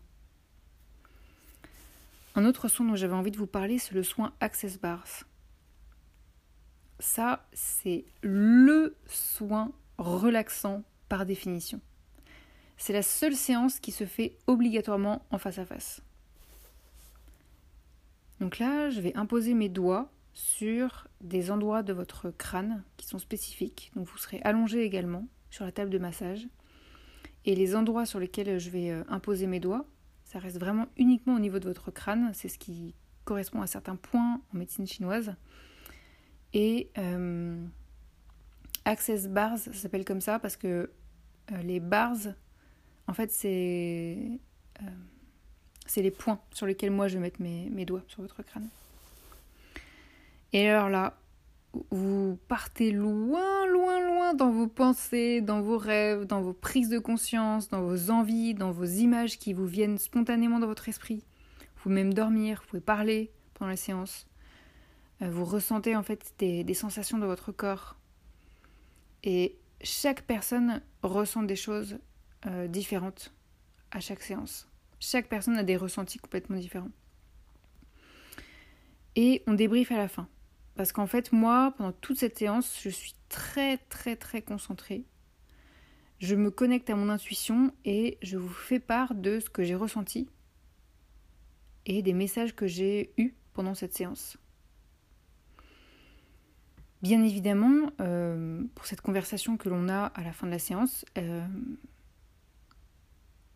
Un 2.36 2.46
autre 2.46 2.68
soin 2.68 2.86
dont 2.86 2.96
j'avais 2.96 3.14
envie 3.14 3.32
de 3.32 3.38
vous 3.38 3.48
parler, 3.48 3.80
c'est 3.80 3.94
le 3.94 4.04
soin 4.04 4.34
Access 4.42 4.80
Bars. 4.80 5.24
Ça, 7.04 7.46
c'est 7.52 8.06
le 8.22 8.96
soin 9.08 9.74
relaxant 9.98 10.84
par 11.10 11.26
définition. 11.26 11.82
C'est 12.78 12.94
la 12.94 13.04
seule 13.04 13.36
séance 13.36 13.82
qui 13.82 13.92
se 13.92 14.06
fait 14.06 14.38
obligatoirement 14.48 15.26
en 15.30 15.38
face 15.38 15.60
à 15.60 15.66
face. 15.66 16.02
Donc 18.40 18.58
là, 18.58 18.90
je 18.90 19.02
vais 19.02 19.14
imposer 19.18 19.54
mes 19.54 19.68
doigts 19.68 20.14
sur 20.32 21.10
des 21.20 21.52
endroits 21.52 21.84
de 21.84 21.92
votre 21.92 22.32
crâne 22.32 22.86
qui 22.96 23.06
sont 23.06 23.20
spécifiques. 23.20 23.92
Donc 23.98 24.08
vous 24.08 24.18
serez 24.18 24.40
allongé 24.46 24.84
également 24.84 25.28
sur 25.50 25.66
la 25.66 25.74
table 25.74 25.92
de 25.92 26.00
massage. 26.00 26.48
Et 27.44 27.54
les 27.54 27.76
endroits 27.76 28.06
sur 28.06 28.22
lesquels 28.22 28.60
je 28.60 28.70
vais 28.70 28.92
euh, 28.92 29.04
imposer 29.10 29.46
mes 29.46 29.60
doigts, 29.60 29.86
ça 30.24 30.40
reste 30.40 30.58
vraiment 30.58 30.88
uniquement 30.96 31.36
au 31.36 31.40
niveau 31.40 31.60
de 31.60 31.68
votre 31.68 31.92
crâne. 31.92 32.32
C'est 32.34 32.48
ce 32.48 32.58
qui 32.58 32.96
correspond 33.26 33.62
à 33.62 33.68
certains 33.68 33.98
points 33.98 34.40
en 34.54 34.58
médecine 34.58 34.88
chinoise. 34.88 35.36
Et 36.54 36.90
euh, 36.98 37.66
Access 38.86 39.28
Bars, 39.28 39.58
ça 39.58 39.74
s'appelle 39.74 40.06
comme 40.06 40.22
ça 40.22 40.40
parce 40.40 40.56
que 40.56 40.92
euh, 41.52 41.58
les 41.64 41.80
bars, 41.80 42.18
en 43.08 43.14
fait, 43.14 43.32
c'est 43.32 44.18
c'est 45.86 46.02
les 46.02 46.12
points 46.12 46.40
sur 46.52 46.66
lesquels 46.66 46.92
moi 46.92 47.08
je 47.08 47.16
vais 47.16 47.20
mettre 47.20 47.42
mes, 47.42 47.70
mes 47.70 47.86
doigts 47.86 48.04
sur 48.08 48.22
votre 48.22 48.42
crâne. 48.44 48.68
Et 50.52 50.70
alors 50.70 50.90
là, 50.90 51.18
vous 51.90 52.38
partez 52.48 52.92
loin, 52.92 53.68
loin, 53.68 54.00
loin 54.00 54.34
dans 54.34 54.52
vos 54.52 54.68
pensées, 54.68 55.42
dans 55.42 55.62
vos 55.62 55.78
rêves, 55.78 56.26
dans 56.26 56.42
vos 56.42 56.54
prises 56.54 56.90
de 56.90 57.00
conscience, 57.00 57.70
dans 57.70 57.82
vos 57.82 58.12
envies, 58.12 58.54
dans 58.54 58.72
vos 58.72 58.86
images 58.86 59.40
qui 59.40 59.54
vous 59.54 59.66
viennent 59.66 59.98
spontanément 59.98 60.60
dans 60.60 60.68
votre 60.68 60.90
esprit. 60.90 61.24
Vous 61.76 61.84
pouvez 61.84 61.96
même 61.96 62.14
dormir, 62.14 62.62
vous 62.62 62.70
pouvez 62.70 62.82
parler 62.82 63.32
pendant 63.56 63.70
la 63.70 63.78
séance. 63.78 64.28
Euh, 65.24 65.30
vous 65.30 65.46
ressentez 65.46 65.96
en 65.96 66.04
fait 66.04 66.34
des, 66.38 66.74
sensations 66.74 67.18
de 67.18 67.26
votre 67.26 67.52
corps. 67.52 67.96
Et 69.24 69.58
chaque 69.82 70.24
personne 70.24 70.82
ressent 71.02 71.44
des 71.44 71.56
choses 71.56 71.98
euh, 72.46 72.68
différentes 72.68 73.34
à 73.92 74.00
chaque 74.00 74.22
séance. 74.22 74.68
Chaque 75.00 75.28
personne 75.28 75.58
a 75.58 75.64
des 75.64 75.78
ressentis 75.78 76.18
complètement 76.18 76.58
différents. 76.58 76.92
Et 79.16 79.44
on 79.48 79.54
débriefe 79.54 79.92
à 79.92 79.98
la 79.98 80.08
fin. 80.08 80.28
Parce 80.76 80.92
qu'en 80.92 81.08
fait, 81.08 81.32
moi, 81.32 81.74
pendant 81.78 81.92
toute 81.92 82.18
cette 82.18 82.38
séance, 82.38 82.80
je 82.82 82.90
suis 82.90 83.14
très, 83.30 83.78
très, 83.78 84.16
très 84.16 84.42
concentrée. 84.42 85.06
Je 86.20 86.36
me 86.36 86.50
connecte 86.50 86.90
à 86.90 86.96
mon 86.96 87.10
intuition 87.10 87.72
et 87.86 88.18
je 88.22 88.38
vous 88.38 88.50
fais 88.50 88.80
part 88.80 89.14
de 89.14 89.40
ce 89.40 89.50
que 89.50 89.64
j'ai 89.64 89.76
ressenti 89.76 90.30
et 91.86 92.02
des 92.02 92.14
messages 92.14 92.56
que 92.56 92.66
j'ai 92.66 93.14
eus 93.18 93.36
pendant 93.54 93.76
cette 93.76 93.94
séance. 93.94 94.38
Bien 97.04 97.22
évidemment, 97.22 97.92
euh, 98.00 98.64
pour 98.76 98.86
cette 98.86 99.02
conversation 99.02 99.58
que 99.58 99.68
l'on 99.68 99.90
a 99.90 100.06
à 100.06 100.24
la 100.24 100.32
fin 100.32 100.48
de 100.48 100.52
la 100.52 100.58
séance, 100.58 101.04
euh, 101.18 101.46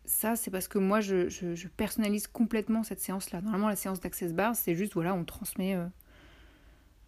ça 0.04 0.36
c'est 0.36 0.50
parce 0.50 0.68
que 0.68 0.78
moi 0.78 1.00
je, 1.00 1.66
personnalise 1.68 2.26
complètement 2.26 2.82
cette 2.82 3.00
séance-là. 3.00 3.40
Normalement 3.40 3.70
la 3.70 3.76
séance 3.76 4.00
d'Access 4.00 4.34
Bar, 4.34 4.54
c'est 4.54 4.74
juste 4.74 4.92
voilà, 4.92 5.14
on 5.14 5.24
transmet 5.24 5.78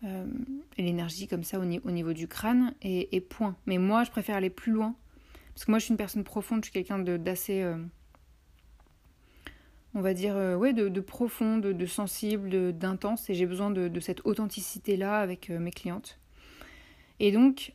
euh, 0.05 0.25
l'énergie 0.79 1.29
comme 1.29 1.45
ça 1.45 1.59
au, 1.61 1.67
niveau 1.67 2.15
du 2.15 2.27
crâne 2.27 2.73
et, 2.81 3.21
point. 3.21 3.55
Mais 3.67 3.77
moi, 3.77 4.05
je 4.05 4.11
préfère 4.11 4.37
aller 4.37 4.49
plus 4.49 4.73
loin. 4.73 4.95
Parce 5.53 5.67
que 5.67 5.73
moi, 5.73 5.79
je 5.79 5.85
suis 5.85 5.93
une 5.93 5.99
personne 5.99 6.25
profonde, 6.25 6.65
je 6.65 6.71
suis 6.71 6.73
quelqu'un 6.73 7.01
d'assez. 7.01 7.71
On 9.93 10.01
va 10.01 10.15
dire, 10.15 10.37
ouais, 10.59 10.73
de, 10.73 10.89
de, 10.89 11.01
profond, 11.03 11.59
de, 11.59 11.87
sensible, 11.87 12.73
d'intense. 12.73 13.29
Et 13.29 13.35
j'ai 13.35 13.45
besoin 13.45 13.71
de, 13.71 14.01
cette 14.01 14.25
authenticité-là 14.25 15.21
avec 15.21 15.51
mes 15.51 15.71
clientes. 15.71 16.20
Et 17.21 17.31
donc, 17.31 17.75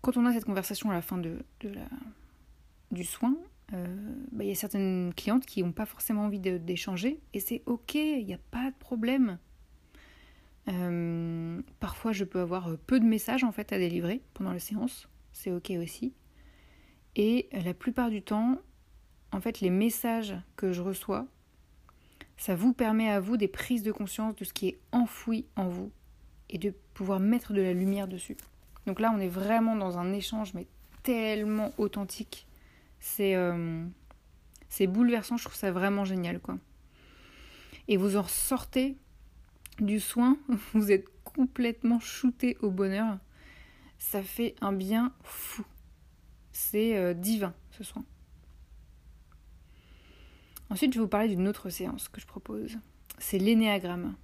quand 0.00 0.16
on 0.16 0.24
a 0.24 0.32
cette 0.32 0.44
conversation 0.44 0.90
à 0.90 0.94
la 0.94 1.02
fin 1.02 1.18
de, 1.18 1.38
du 2.90 3.04
soin, 3.04 3.36
bah, 3.72 4.44
il 4.44 4.48
y 4.48 4.52
a 4.52 4.54
certaines 4.54 5.12
clientes 5.14 5.44
qui 5.44 5.62
n'ont 5.62 5.72
pas 5.72 5.84
forcément 5.86 6.24
envie 6.24 6.38
d'échanger. 6.38 7.20
Et 7.34 7.40
c'est 7.40 7.62
ok, 7.66 7.94
il 7.94 8.24
n'y 8.24 8.34
a 8.34 8.40
pas 8.50 8.70
de 8.70 8.76
problème. 8.76 9.38
Euh, 10.68 11.60
parfois, 11.80 12.12
je 12.12 12.24
peux 12.24 12.40
avoir 12.40 12.68
euh, 12.68 12.78
peu 12.86 12.98
de 12.98 13.04
messages 13.04 13.44
en 13.44 13.52
fait 13.52 13.72
à 13.72 13.78
délivrer 13.78 14.22
pendant 14.34 14.52
la 14.52 14.58
séance. 14.58 15.08
C'est 15.32 15.52
ok 15.52 15.72
aussi. 15.80 16.12
Et 17.14 17.48
la 17.52 17.74
plupart 17.74 18.10
du 18.10 18.22
temps, 18.22 18.58
en 19.32 19.40
fait, 19.40 19.60
les 19.60 19.70
messages 19.70 20.36
que 20.56 20.72
je 20.72 20.82
reçois, 20.82 21.26
ça 22.36 22.54
vous 22.54 22.72
permet 22.72 23.10
à 23.10 23.20
vous 23.20 23.36
des 23.36 23.48
prises 23.48 23.82
de 23.82 23.92
conscience 23.92 24.36
de 24.36 24.44
ce 24.44 24.52
qui 24.52 24.68
est 24.68 24.78
enfoui 24.92 25.46
en 25.56 25.68
vous 25.68 25.90
et 26.50 26.58
de 26.58 26.74
pouvoir 26.96 27.20
mettre 27.20 27.52
de 27.52 27.60
la 27.60 27.74
lumière 27.74 28.08
dessus. 28.08 28.38
Donc 28.86 29.00
là, 29.00 29.12
on 29.14 29.20
est 29.20 29.28
vraiment 29.28 29.76
dans 29.76 29.98
un 29.98 30.14
échange, 30.14 30.54
mais 30.54 30.66
tellement 31.02 31.72
authentique. 31.76 32.46
C'est 33.00 33.36
euh, 33.36 33.84
bouleversant, 34.80 35.36
je 35.36 35.44
trouve 35.44 35.56
ça 35.56 35.70
vraiment 35.70 36.06
génial, 36.06 36.40
quoi. 36.40 36.56
Et 37.88 37.98
vous 37.98 38.16
en 38.16 38.24
sortez 38.24 38.96
du 39.78 40.00
soin, 40.00 40.38
vous 40.72 40.90
êtes 40.90 41.04
complètement 41.22 42.00
shooté 42.00 42.56
au 42.62 42.70
bonheur. 42.70 43.18
Ça 43.98 44.22
fait 44.22 44.54
un 44.62 44.72
bien 44.72 45.12
fou. 45.22 45.66
C'est 46.50 46.96
euh, 46.96 47.12
divin 47.12 47.52
ce 47.72 47.84
soin. 47.84 48.04
Ensuite, 50.70 50.94
je 50.94 50.98
vais 50.98 51.04
vous 51.04 51.08
parler 51.08 51.28
d'une 51.28 51.46
autre 51.46 51.68
séance 51.68 52.08
que 52.08 52.22
je 52.22 52.26
propose. 52.26 52.78
C'est 53.18 53.38
l'énéagramme. 53.38 54.14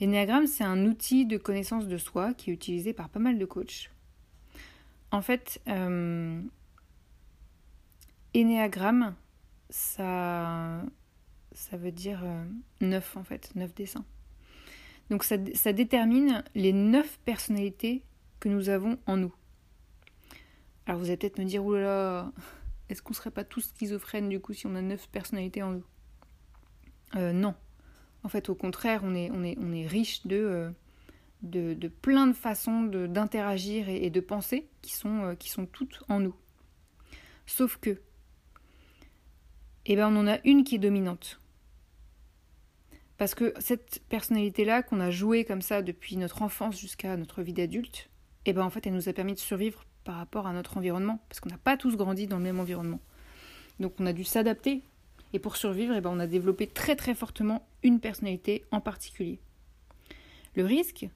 L'énéagramme, 0.00 0.46
c'est 0.46 0.64
un 0.64 0.84
outil 0.84 1.24
de 1.24 1.38
connaissance 1.38 1.86
de 1.86 1.96
soi 1.96 2.34
qui 2.34 2.50
est 2.50 2.54
utilisé 2.54 2.92
par 2.92 3.08
pas 3.08 3.18
mal 3.18 3.38
de 3.38 3.44
coachs. 3.46 3.90
En 5.10 5.22
fait, 5.22 5.60
euh, 5.68 6.42
énéagramme, 8.34 9.14
ça, 9.70 10.82
ça 11.52 11.76
veut 11.76 11.92
dire 11.92 12.20
euh, 12.24 12.44
neuf 12.80 13.16
en 13.16 13.24
fait, 13.24 13.54
neuf 13.54 13.74
dessins. 13.74 14.04
Donc 15.08 15.22
ça, 15.24 15.36
détermine 15.36 16.42
les 16.54 16.72
neuf 16.72 17.18
personnalités 17.20 18.02
que 18.40 18.48
nous 18.48 18.68
avons 18.68 18.98
en 19.06 19.16
nous. 19.16 19.34
Alors 20.86 21.00
vous 21.00 21.06
allez 21.06 21.16
peut-être 21.16 21.38
me 21.38 21.44
dire, 21.44 21.64
oulala, 21.64 22.32
est-ce 22.88 23.02
qu'on 23.02 23.14
serait 23.14 23.30
pas 23.30 23.44
tous 23.44 23.72
schizophrènes 23.74 24.28
du 24.28 24.40
coup 24.40 24.52
si 24.52 24.66
on 24.66 24.74
a 24.74 24.82
neuf 24.82 25.08
personnalités 25.08 25.62
en 25.62 25.70
nous? 25.72 25.84
Euh, 27.14 27.32
Non. 27.32 27.54
En 28.26 28.28
fait, 28.28 28.48
au 28.48 28.56
contraire, 28.56 29.02
on 29.04 29.14
est, 29.14 29.86
riche 29.86 30.26
de, 30.26 30.36
euh, 30.36 30.70
de, 31.42 31.74
de, 31.74 31.86
plein 31.86 32.26
de 32.26 32.32
façons 32.32 32.82
d'interagir 32.82 33.88
et, 33.88 34.10
de 34.10 34.18
penser 34.18 34.66
qui 34.82 34.94
sont, 34.94 35.22
euh, 35.22 35.34
qui 35.36 35.48
sont 35.48 35.64
toutes 35.64 36.02
en 36.08 36.18
nous. 36.18 36.34
Sauf 37.46 37.76
que, 37.76 38.00
eh 39.84 39.94
ben, 39.94 40.12
on 40.12 40.18
en 40.18 40.26
a 40.26 40.38
une 40.42 40.64
qui 40.64 40.74
est 40.74 40.78
dominante. 40.78 41.40
Parce 43.16 43.36
que 43.36 43.54
cette 43.60 44.02
personnalité-là 44.08 44.82
qu'on 44.82 44.98
a 44.98 45.12
jouée 45.12 45.44
comme 45.44 45.62
ça 45.62 45.80
depuis 45.80 46.16
notre 46.16 46.42
enfance 46.42 46.80
jusqu'à 46.80 47.16
notre 47.16 47.42
vie 47.42 47.52
d'adulte, 47.52 48.10
eh 48.44 48.52
ben 48.52 48.62
en 48.62 48.70
fait 48.70 48.88
elle 48.88 48.94
nous 48.94 49.08
a 49.08 49.12
permis 49.12 49.34
de 49.34 49.38
survivre 49.38 49.86
par 50.02 50.16
rapport 50.16 50.48
à 50.48 50.52
notre 50.52 50.78
environnement, 50.78 51.20
parce 51.28 51.38
qu'on 51.38 51.50
n'a 51.50 51.58
pas 51.58 51.76
tous 51.76 51.96
grandi 51.96 52.26
dans 52.26 52.38
le 52.38 52.42
même 52.42 52.58
environnement. 52.58 53.00
Donc 53.78 53.94
on 54.00 54.06
a 54.06 54.12
dû 54.12 54.24
s'adapter, 54.24 54.82
et 55.32 55.38
pour 55.38 55.56
survivre, 55.56 55.94
eh 55.94 56.00
ben, 56.00 56.10
on 56.10 56.18
a 56.18 56.26
développé 56.26 56.66
très 56.66 56.96
très 56.96 57.14
fortement 57.14 57.68
personnalité 58.00 58.64
en 58.70 58.80
particulier. 58.80 59.38
Le 60.54 60.64
risque, 60.64 61.08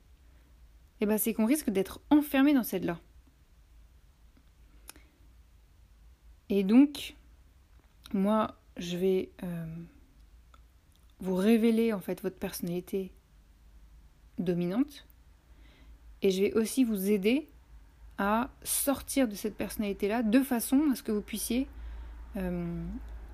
eh 1.00 1.06
ben, 1.06 1.18
c'est 1.18 1.34
qu'on 1.34 1.46
risque 1.46 1.70
d'être 1.70 2.00
enfermé 2.10 2.54
dans 2.54 2.62
celle-là. 2.62 2.98
Et 6.48 6.64
donc, 6.64 7.14
moi, 8.12 8.56
je 8.76 8.96
vais 8.96 9.30
euh, 9.42 9.66
vous 11.20 11.34
révélez 11.34 11.92
en 11.92 12.00
fait 12.00 12.20
votre 12.22 12.36
personnalité 12.36 13.12
dominante 14.38 15.06
et 16.22 16.30
je 16.30 16.42
vais 16.42 16.52
aussi 16.54 16.84
vous 16.84 17.10
aider 17.10 17.48
à 18.18 18.50
sortir 18.62 19.28
de 19.28 19.34
cette 19.34 19.56
personnalité-là 19.56 20.22
de 20.22 20.40
façon 20.40 20.90
à 20.90 20.94
ce 20.94 21.02
que 21.02 21.12
vous 21.12 21.22
puissiez 21.22 21.66
euh, 22.36 22.84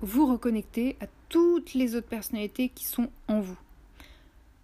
vous 0.01 0.25
reconnecter 0.25 0.97
à 1.01 1.07
toutes 1.29 1.73
les 1.73 1.95
autres 1.95 2.07
personnalités 2.07 2.69
qui 2.69 2.85
sont 2.85 3.09
en 3.27 3.39
vous. 3.39 3.57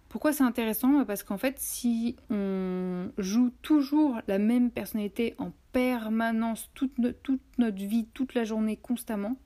Pourquoi 0.08 0.32
c'est 0.32 0.44
intéressant? 0.44 1.04
Parce 1.04 1.24
qu'en 1.24 1.38
fait, 1.38 1.58
si 1.58 2.14
on 2.30 3.10
joue 3.18 3.50
toujours 3.62 4.20
la 4.28 4.38
même 4.38 4.70
personnalité 4.70 5.34
en 5.38 5.52
permanence, 5.72 6.70
toute, 6.74 6.92
notre 6.98 7.84
vie, 7.84 8.06
toute 8.14 8.34
la 8.34 8.44
journée, 8.44 8.76
constamment, 8.76 9.36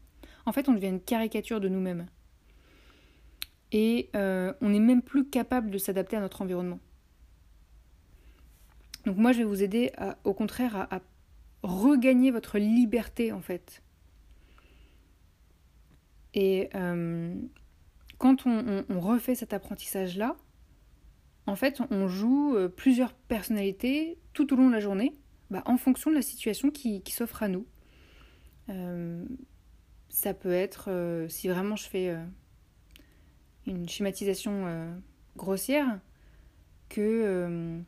en 0.45 0.53
fait, 0.53 0.69
on 0.69 0.75
devient 0.75 0.89
une 0.89 1.01
caricature 1.01 1.61
de 1.61 1.69
nous-mêmes 1.69 2.07
et 3.73 4.11
euh, 4.17 4.53
on 4.61 4.71
n'est 4.71 4.79
même 4.79 5.03
plus 5.03 5.27
capable 5.27 5.71
de 5.71 5.79
s'adapter 5.79 6.17
à 6.17 6.21
notre 6.21 6.43
environnement. 6.43 6.81
Donc 9.05 9.17
moi 9.17 9.33
je 9.33 9.39
vais 9.39 9.45
vous 9.45 9.63
aider 9.63 9.93
au 10.25 10.35
contraire 10.35 10.89
à, 10.91 11.01
regagner 11.63 12.31
votre 12.31 12.59
liberté 12.59 13.33
en 13.33 13.41
fait. 13.41 13.83
Et 16.39 16.71
euh, 16.77 17.35
quand 18.19 18.47
on, 18.47 19.01
refait 19.01 19.35
cet 19.35 19.53
apprentissage-là, 19.53 20.37
en 21.47 21.57
fait 21.57 21.81
on 21.91 22.07
joue 22.07 22.55
euh, 22.55 22.69
plusieurs 22.69 23.13
personnalités 23.13 24.19
tout 24.35 24.53
au 24.53 24.57
long 24.57 24.69
de 24.69 24.73
la 24.73 24.79
journée 24.79 25.15
bah, 25.51 25.65
en 25.67 25.77
fonction 25.77 26.11
de 26.11 26.15
la 26.15 26.23
situation 26.23 26.71
qui, 26.71 27.03
s'offre 27.09 27.43
à 27.43 27.49
nous. 27.49 27.67
ça 30.11 30.33
peut 30.33 30.53
être, 30.53 31.27
si 31.29 31.49
vraiment 31.49 31.75
je 31.75 31.89
fais 31.89 32.17
une 33.67 33.89
schématisation 33.89 34.67
euh, 34.67 34.95
grossière 35.37 35.99
que 36.89 37.01
euh, 37.01 37.81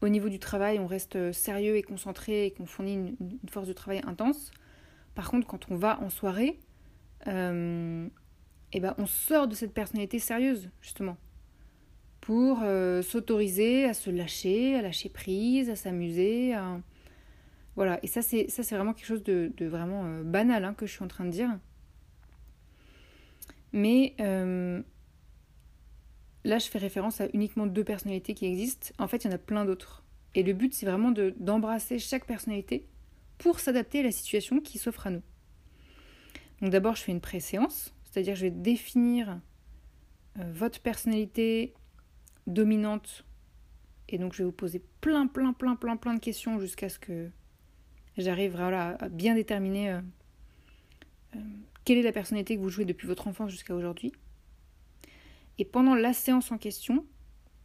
au 0.00 0.08
niveau 0.08 0.28
du 0.28 0.38
travail, 0.38 0.78
on 0.78 0.86
reste 0.86 1.32
sérieux 1.32 1.76
et 1.76 1.82
concentré 1.82 2.46
et 2.46 2.50
qu'on 2.52 2.66
fournit 2.66 2.94
une, 2.94 3.38
force 3.50 3.68
de 3.68 3.72
travail 3.72 4.00
intense. 4.06 4.50
Par 5.14 5.30
contre, 5.30 5.46
quand 5.46 5.70
on 5.70 5.76
va 5.76 6.00
en 6.00 6.10
soirée, 6.10 6.58
euh, 7.26 8.08
eh 8.72 8.80
ben, 8.80 8.94
on 8.98 9.06
sort 9.06 9.48
de 9.48 9.54
cette 9.54 9.72
personnalité 9.74 10.18
sérieuse, 10.18 10.70
justement, 10.80 11.16
pour 12.20 12.60
euh, 12.62 13.02
s'autoriser 13.02 13.84
à 13.84 13.94
se 13.94 14.10
lâcher, 14.10 14.76
à 14.76 14.82
lâcher 14.82 15.08
prise, 15.08 15.70
à 15.70 15.76
s'amuser. 15.76 16.54
Voilà, 17.76 17.98
et 18.02 18.06
ça, 18.06 18.22
c'est, 18.22 18.48
ça, 18.50 18.62
c'est 18.62 18.74
vraiment 18.74 18.92
quelque 18.92 19.06
chose 19.06 19.22
de, 19.22 19.52
vraiment 19.60 20.04
banal 20.22 20.64
hein, 20.64 20.74
que 20.74 20.86
je 20.86 20.92
suis 20.92 21.04
en 21.04 21.08
train 21.08 21.24
de 21.24 21.30
dire. 21.30 21.58
Mais 23.72 24.14
là, 26.44 26.58
je 26.58 26.68
fais 26.68 26.78
référence 26.78 27.20
à 27.20 27.28
uniquement 27.32 27.66
deux 27.66 27.84
personnalités 27.84 28.34
qui 28.34 28.46
existent. 28.46 28.88
En 28.98 29.08
fait, 29.08 29.24
il 29.24 29.28
y 29.28 29.30
en 29.30 29.34
a 29.34 29.38
plein 29.38 29.64
d'autres. 29.64 30.04
Et 30.34 30.42
le 30.42 30.52
but, 30.52 30.74
c'est 30.74 30.86
vraiment 30.86 31.10
de, 31.10 31.34
d'embrasser 31.38 31.98
chaque 31.98 32.26
personnalité 32.26 32.86
pour 33.38 33.58
s'adapter 33.58 34.00
à 34.00 34.02
la 34.04 34.12
situation 34.12 34.60
qui 34.60 34.78
s'offre 34.78 35.06
à 35.06 35.10
nous. 35.10 35.22
Donc 36.60 36.70
d'abord, 36.70 36.96
je 36.96 37.02
fais 37.02 37.12
une 37.12 37.20
pré-séance, 37.20 37.94
c'est-à-dire 38.04 38.36
je 38.36 38.42
vais 38.42 38.50
définir 38.50 39.40
euh, 40.38 40.52
votre 40.52 40.80
personnalité 40.80 41.74
dominante. 42.46 43.24
Et 44.08 44.18
donc, 44.18 44.32
je 44.32 44.38
vais 44.38 44.44
vous 44.44 44.52
poser 44.52 44.82
plein, 45.00 45.26
plein, 45.26 45.52
plein, 45.52 45.76
plein, 45.76 45.96
plein 45.96 46.14
de 46.14 46.20
questions 46.20 46.58
jusqu'à 46.58 46.88
ce 46.88 46.98
que 46.98 47.30
j'arrive 48.18 48.56
à 48.56 49.08
bien 49.08 49.34
déterminer 49.34 49.92
euh, 49.92 50.00
euh, 51.36 51.38
quelle 51.84 51.98
est 51.98 52.02
la 52.02 52.12
personnalité 52.12 52.56
que 52.56 52.60
vous 52.60 52.70
jouez 52.70 52.84
depuis 52.84 53.06
votre 53.06 53.28
enfance 53.28 53.50
jusqu'à 53.50 53.74
aujourd'hui. 53.74 54.12
Et 55.58 55.64
pendant 55.64 55.94
la 55.94 56.12
séance 56.12 56.50
en 56.52 56.58
question, 56.58 57.06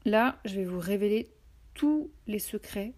là, 0.06 0.40
je 0.46 0.56
vais 0.56 0.66
vous 0.66 0.80
révéler 0.80 1.30
tous 1.74 2.12
les 2.28 2.40
secrets 2.40 2.94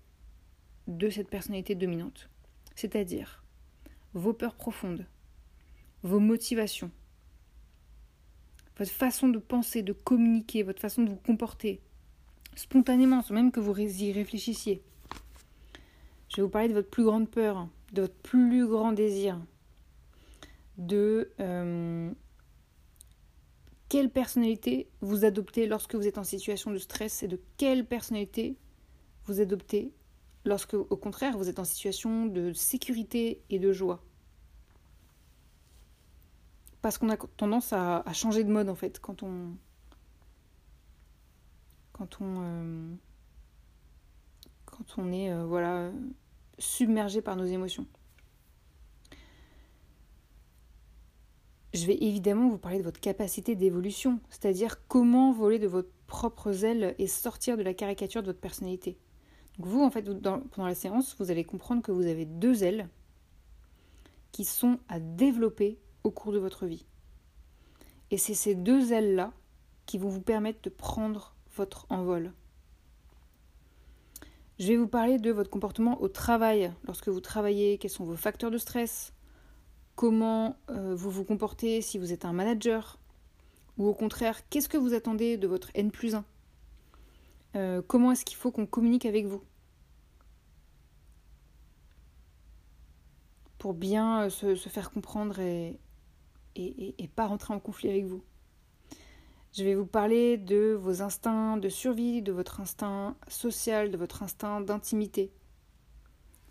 de 0.88 1.10
cette 1.10 1.30
personnalité 1.30 1.76
dominante. 1.76 2.30
C'est-à-dire 2.76 3.44
vos 4.14 4.34
peurs 4.34 4.56
profondes, 4.56 5.06
vos 6.08 6.20
motivations, 6.20 6.90
votre 8.78 8.92
façon 8.92 9.28
de 9.28 9.40
penser, 9.40 9.84
de 9.84 9.94
communiquer, 9.94 10.64
votre 10.64 10.80
façon 10.80 11.04
de 11.04 11.10
vous 11.10 11.18
comporter, 11.18 11.82
spontanément, 12.56 13.22
sans 13.22 13.34
même 13.34 13.52
que 13.52 13.60
vous 13.60 13.78
y 13.80 14.12
réfléchissiez. 14.12 14.82
Je 16.30 16.38
vais 16.38 16.42
vous 16.44 16.50
parler 16.50 16.70
de 16.70 16.74
votre 16.74 16.90
plus 16.90 17.04
grande 17.04 17.30
peur, 17.30 17.68
de 17.94 18.02
votre 18.02 18.16
plus 18.16 18.68
grand 18.68 18.94
désir, 18.94 19.40
de 20.78 21.32
euh, 21.40 22.12
quelle 23.90 24.10
personnalité 24.10 24.90
vous 25.02 25.26
adoptez 25.26 25.68
lorsque 25.68 25.96
vous 25.96 26.08
êtes 26.08 26.18
en 26.18 26.24
situation 26.24 26.72
de 26.72 26.78
stress 26.78 27.24
et 27.24 27.28
de 27.28 27.40
quelle 27.58 27.86
personnalité 27.86 28.58
vous 29.26 29.42
adoptez 29.42 29.94
lorsque, 30.46 30.74
au 30.74 30.98
contraire, 30.98 31.38
vous 31.38 31.50
êtes 31.50 31.60
en 31.60 31.66
situation 31.66 32.26
de 32.26 32.54
sécurité 32.54 33.42
et 33.50 33.60
de 33.60 33.74
joie. 33.74 34.02
Parce 36.82 36.98
qu'on 36.98 37.10
a 37.10 37.18
tendance 37.18 37.74
à, 37.74 38.04
changer 38.14 38.44
de 38.44 38.52
mode 38.52 38.70
en 38.70 38.76
fait 38.76 39.00
quand 39.00 39.24
on 39.24 39.56
quand 41.92 42.22
on 42.22 42.42
euh, 42.42 42.96
quand 44.66 44.98
on 44.98 45.12
est 45.12 45.32
euh, 45.32 45.46
voilà 45.46 45.92
submergé 46.60 47.22
par 47.22 47.36
nos 47.36 47.46
émotions. 47.46 47.88
je 51.78 51.86
vais 51.86 51.98
évidemment 52.02 52.50
vous 52.50 52.58
parler 52.58 52.80
de 52.80 52.84
votre 52.84 53.00
capacité 53.00 53.56
d'évolution, 53.56 54.20
c'est-à-dire 54.30 54.88
comment 54.88 55.32
voler 55.32 55.60
de 55.60 55.68
votre 55.68 55.90
propre 56.08 56.66
ailes 56.66 56.96
et 56.98 57.08
sortir 57.08 57.58
de 57.58 57.64
la 57.64 57.74
caricature 57.74 58.22
de 58.22 58.28
votre 58.28 58.40
personnalité. 58.40 58.98
Vous, 59.60 59.84
en 59.84 59.90
fait, 59.90 60.04
pendant 60.04 60.68
la 60.68 60.76
séance, 60.76 61.16
vous 61.20 61.32
allez 61.32 61.44
comprendre 61.44 61.82
que 61.82 61.92
vous 61.92 62.06
avez 62.06 62.26
deux 62.26 62.64
ailes 62.64 62.90
qui 64.32 64.44
sont 64.44 64.80
à 64.90 65.00
développer 65.00 65.80
au 66.08 66.12
cours 66.12 66.32
de 66.32 66.40
votre 66.40 66.66
vie. 66.66 66.86
Et 68.10 68.18
c'est 68.18 68.34
ces 68.34 68.56
deux 68.56 68.94
ailes-là 68.94 69.34
qui 69.86 69.98
vont 69.98 70.08
vous 70.08 70.22
permettre 70.22 70.62
de 70.62 70.70
prendre 70.70 71.36
votre 71.56 71.86
envol. 71.90 72.32
Je 74.58 74.68
vais 74.68 74.78
vous 74.78 74.88
parler 74.88 75.20
de 75.20 75.32
votre 75.32 75.50
comportement 75.50 76.02
au 76.02 76.08
travail, 76.08 76.74
lorsque 76.86 77.10
vous 77.10 77.20
travaillez, 77.20 77.78
quels 77.78 77.92
sont 77.92 78.06
vos 78.06 78.16
facteurs 78.16 78.52
de 78.52 78.58
stress, 78.58 79.14
comment 79.96 80.56
euh, 80.70 80.96
vous 80.96 81.12
vous 81.12 81.26
comportez 81.26 81.82
si 81.82 82.00
vous 82.00 82.14
êtes 82.14 82.24
un 82.26 82.34
manager, 82.34 82.98
ou 83.78 83.86
au 83.88 83.94
contraire, 83.94 84.48
qu'est-ce 84.50 84.70
que 84.70 84.78
vous 84.78 84.94
attendez 84.94 85.38
de 85.38 85.48
votre 85.48 85.70
N 85.76 85.92
plus 85.92 86.16
1 86.16 86.26
euh, 87.56 87.82
Comment 87.86 88.14
est-ce 88.14 88.26
qu'il 88.26 88.38
faut 88.38 88.52
qu'on 88.52 88.66
communique 88.66 89.06
avec 89.06 89.26
vous? 89.26 89.44
Pour 93.58 93.74
bien 93.74 94.24
euh, 94.24 94.30
se, 94.30 94.56
faire 94.56 94.90
comprendre 94.90 95.40
et, 95.40 95.80
et, 96.58 97.08
pas 97.16 97.28
rentrer 97.28 97.54
en 97.54 97.60
conflit 97.60 97.90
avec 97.90 98.06
vous. 98.06 98.24
Je 99.54 99.64
vais 99.64 99.76
vous 99.76 99.86
parler 99.86 100.38
de 100.38 100.74
vos 100.74 101.02
instincts 101.02 101.58
de 101.58 101.70
survie, 101.70 102.22
de 102.22 102.32
votre 102.32 102.60
instinct 102.60 103.16
social, 103.28 103.92
de 103.92 103.98
votre 103.98 104.24
instinct 104.24 104.62
d'intimité. 104.62 105.32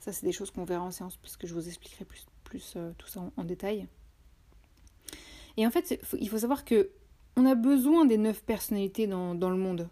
Ça, 0.00 0.12
c'est 0.12 0.24
des 0.24 0.32
choses 0.32 0.50
qu'on 0.50 0.64
verra 0.64 0.84
en 0.84 0.90
séance 0.90 1.16
puisque 1.16 1.46
je 1.46 1.54
vous 1.54 1.68
expliquerai 1.68 2.04
plus 2.04 2.26
plus 2.46 2.74
euh, 2.76 2.92
tout 2.96 3.08
ça 3.08 3.20
en, 3.36 3.44
détail. 3.44 3.86
Et 5.56 5.66
en 5.66 5.70
fait, 5.70 6.00
il 6.18 6.28
faut 6.28 6.38
savoir 6.38 6.64
que 6.64 6.90
on 7.36 7.44
a 7.44 7.54
besoin 7.54 8.06
des 8.06 8.16
neuf 8.16 8.42
personnalités 8.42 9.06
dans, 9.06 9.34
le 9.34 9.56
monde. 9.56 9.90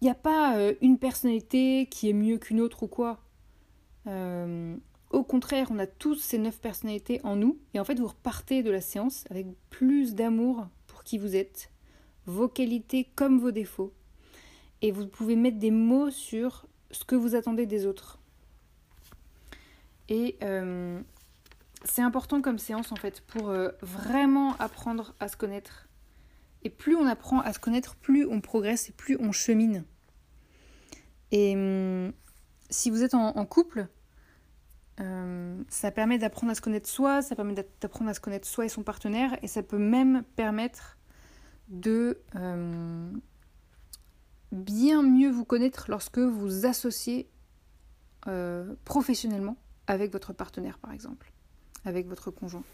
Il 0.00 0.04
n'y 0.04 0.10
a 0.10 0.14
pas 0.14 0.56
euh, 0.56 0.74
une 0.80 0.98
personnalité 0.98 1.88
qui 1.90 2.08
est 2.08 2.12
mieux 2.12 2.38
qu'une 2.38 2.60
autre 2.60 2.84
ou 2.84 2.86
quoi. 2.86 3.20
Euh, 4.06 4.76
au 5.10 5.24
contraire, 5.24 5.68
on 5.70 5.78
a 5.78 5.86
tous 5.86 6.16
ces 6.16 6.38
neuf 6.38 6.60
personnalités 6.60 7.20
en 7.24 7.36
nous. 7.36 7.58
Et 7.74 7.80
en 7.80 7.84
fait, 7.84 7.98
vous 7.98 8.06
repartez 8.06 8.62
de 8.62 8.70
la 8.70 8.80
séance 8.80 9.24
avec 9.30 9.46
plus 9.70 10.14
d'amour 10.14 10.68
pour 10.86 11.02
qui 11.02 11.18
vous 11.18 11.36
êtes, 11.36 11.70
vos 12.26 12.48
qualités 12.48 13.08
comme 13.16 13.38
vos 13.38 13.50
défauts. 13.50 13.92
Et 14.82 14.92
vous 14.92 15.06
pouvez 15.06 15.36
mettre 15.36 15.58
des 15.58 15.70
mots 15.70 16.10
sur 16.10 16.66
ce 16.90 17.04
que 17.04 17.16
vous 17.16 17.34
attendez 17.34 17.66
des 17.66 17.86
autres. 17.86 18.18
Et 20.08 20.36
euh, 20.42 21.00
c'est 21.84 22.02
important 22.02 22.42
comme 22.42 22.58
séance 22.58 22.92
en 22.92 22.96
fait 22.96 23.20
pour 23.22 23.48
euh, 23.48 23.70
vraiment 23.80 24.56
apprendre 24.58 25.14
à 25.20 25.28
se 25.28 25.36
connaître. 25.36 25.88
Et 26.62 26.70
plus 26.70 26.96
on 26.96 27.06
apprend 27.06 27.40
à 27.40 27.52
se 27.52 27.58
connaître, 27.58 27.96
plus 27.96 28.26
on 28.26 28.40
progresse 28.40 28.88
et 28.88 28.92
plus 28.92 29.16
on 29.20 29.32
chemine. 29.32 29.84
Et 31.32 31.54
hum, 31.54 32.12
si 32.70 32.90
vous 32.90 33.02
êtes 33.02 33.14
en, 33.14 33.46
couple, 33.46 33.88
euh, 35.00 35.62
ça 35.68 35.90
permet 35.90 36.18
d'apprendre 36.18 36.52
à 36.52 36.54
se 36.54 36.60
connaître 36.60 36.88
soi, 36.88 37.22
ça 37.22 37.34
permet 37.34 37.54
d'apprendre 37.80 38.10
à 38.10 38.14
se 38.14 38.20
connaître 38.20 38.46
soi 38.46 38.66
et 38.66 38.68
son 38.68 38.82
partenaire, 38.82 39.36
et 39.42 39.46
ça 39.46 39.62
peut 39.62 39.78
même 39.78 40.22
permettre 40.36 40.98
de 41.68 42.18
bien 44.52 45.02
mieux 45.02 45.30
vous 45.30 45.44
connaître 45.44 45.86
lorsque 45.88 46.18
vous 46.18 46.66
associez 46.66 47.30
professionnellement 48.84 49.56
avec 49.86 50.12
votre 50.12 50.32
partenaire, 50.32 50.78
par 50.78 50.92
exemple, 50.92 51.32
avec 51.84 52.06
votre 52.06 52.30
conjoint. 52.30 52.64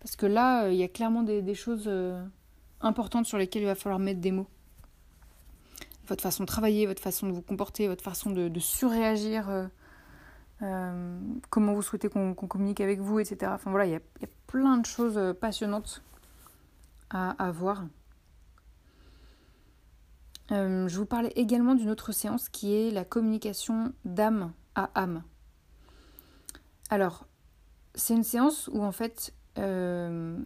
Parce 0.00 0.16
que 0.16 0.26
là, 0.26 0.64
euh, 0.64 0.72
il 0.72 0.78
y 0.78 0.82
a 0.82 0.88
clairement 0.88 1.22
des, 1.22 1.54
choses 1.54 1.84
euh, 1.86 2.22
importantes 2.80 3.26
sur 3.26 3.38
lesquelles 3.38 3.62
il 3.62 3.66
va 3.66 3.74
falloir 3.74 3.98
mettre 3.98 4.20
des 4.20 4.32
mots. 4.32 4.48
Votre 6.06 6.22
façon 6.22 6.44
de 6.44 6.48
travailler, 6.48 6.86
votre 6.86 7.02
façon 7.02 7.26
de 7.26 7.32
vous 7.32 7.42
comporter, 7.42 7.88
votre 7.88 8.04
façon 8.04 8.30
de, 8.30 8.60
surréagir, 8.60 9.68
euh, 10.62 11.20
comment 11.50 11.74
vous 11.74 11.82
souhaitez 11.82 12.08
qu'on 12.08 12.34
communique 12.34 12.80
avec 12.80 13.00
vous, 13.00 13.20
etc. 13.20 13.52
Enfin 13.54 13.70
voilà, 13.70 13.86
il 13.86 13.92
y 13.92 13.96
a, 13.96 14.00
plein 14.46 14.78
de 14.78 14.86
choses 14.86 15.20
passionnantes 15.40 16.02
à, 17.10 17.50
voir. 17.52 17.84
je 20.50 20.96
vous 20.96 21.04
parlais 21.04 21.32
également 21.36 21.74
d'une 21.74 21.90
autre 21.90 22.12
séance 22.12 22.48
qui 22.48 22.74
est 22.74 22.90
la 22.90 23.04
communication 23.04 23.92
d'âme 24.06 24.52
à 24.74 24.90
âme. 24.94 25.22
Alors, 26.90 27.26
c'est 27.94 28.14
une 28.14 28.24
séance 28.24 28.68
où 28.72 28.82
en 28.82 28.92
fait, 28.92 29.34
euh, 29.58 30.38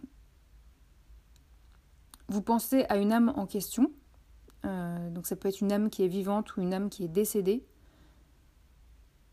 vous 2.27 2.41
pensez 2.41 2.85
à 2.89 2.97
une 2.97 3.11
âme 3.11 3.31
en 3.35 3.45
question. 3.45 3.91
Euh, 4.65 5.09
donc 5.09 5.27
ça 5.27 5.35
peut 5.35 5.49
être 5.49 5.61
une 5.61 5.71
âme 5.71 5.89
qui 5.89 6.03
est 6.03 6.07
vivante 6.07 6.55
ou 6.55 6.61
une 6.61 6.73
âme 6.73 6.89
qui 6.89 7.05
est 7.05 7.09
décédée. 7.09 7.65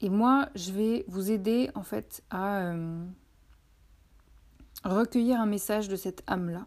Et 0.01 0.09
moi, 0.09 0.49
je 0.55 0.73
vais 0.73 1.05
vous 1.09 1.31
aider 1.31 1.71
en 1.75 1.83
fait 1.83 2.23
à 2.31 2.61
euh, 2.61 3.05
recueillir 4.85 5.41
un 5.41 5.47
message 5.47 5.89
de 5.89 5.97
cette 5.97 6.23
âme-là. 6.27 6.67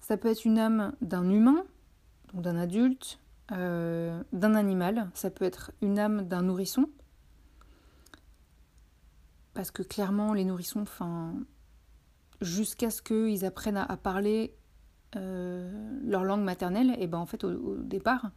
Ça 0.00 0.16
peut 0.16 0.28
être 0.28 0.44
une 0.44 0.58
âme 0.58 0.94
d'un 1.00 1.28
humain, 1.28 1.64
donc 2.32 2.42
d'un 2.42 2.56
adulte, 2.56 3.20
d'un 3.50 4.54
animal. 4.54 5.10
Ça 5.14 5.30
peut 5.30 5.44
être 5.44 5.72
une 5.80 5.98
âme 5.98 6.22
d'un 6.22 6.42
nourrisson 6.42 6.88
parce 9.58 9.72
que 9.72 9.82
clairement, 9.82 10.34
les 10.34 10.44
nourrissons, 10.44 10.82
enfin, 10.82 11.34
jusqu'à 12.40 12.92
ce 12.92 13.02
qu'ils 13.02 13.44
apprennent 13.44 13.76
à, 13.76 13.96
parler, 13.96 14.54
leur 15.14 16.22
langue 16.22 16.44
maternelle, 16.44 16.94
et 17.00 17.08
ben 17.08 17.18
en 17.18 17.26
fait 17.26 17.42
au, 17.42 17.76
départ, 17.78 18.30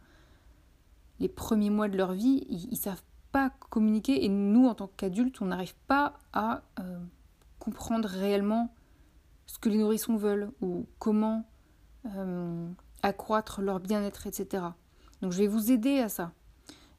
les 1.20 1.28
premiers 1.28 1.70
mois 1.70 1.86
de 1.86 1.96
leur 1.96 2.12
vie, 2.12 2.44
ils, 2.48 2.70
ne 2.70 2.74
savent 2.74 3.04
pas 3.32 3.50
communiquer 3.70 4.24
et 4.24 4.28
nous 4.28 4.66
en 4.66 4.74
tant 4.74 4.90
qu'adultes, 4.96 5.40
on 5.40 5.46
n'arrive 5.46 5.74
pas 5.86 6.14
à 6.32 6.62
comprendre 7.58 8.08
réellement 8.08 8.74
ce 9.46 9.58
que 9.58 9.68
les 9.68 9.78
nourrissons 9.78 10.16
veulent 10.16 10.50
ou 10.60 10.86
comment 10.98 11.44
accroître 13.02 13.60
leur 13.60 13.80
bien-être, 13.80 14.26
etc. 14.26 14.64
Donc 15.20 15.32
je 15.32 15.38
vais 15.38 15.46
vous 15.46 15.72
aider 15.72 15.98
à 15.98 16.08
ça. 16.08 16.32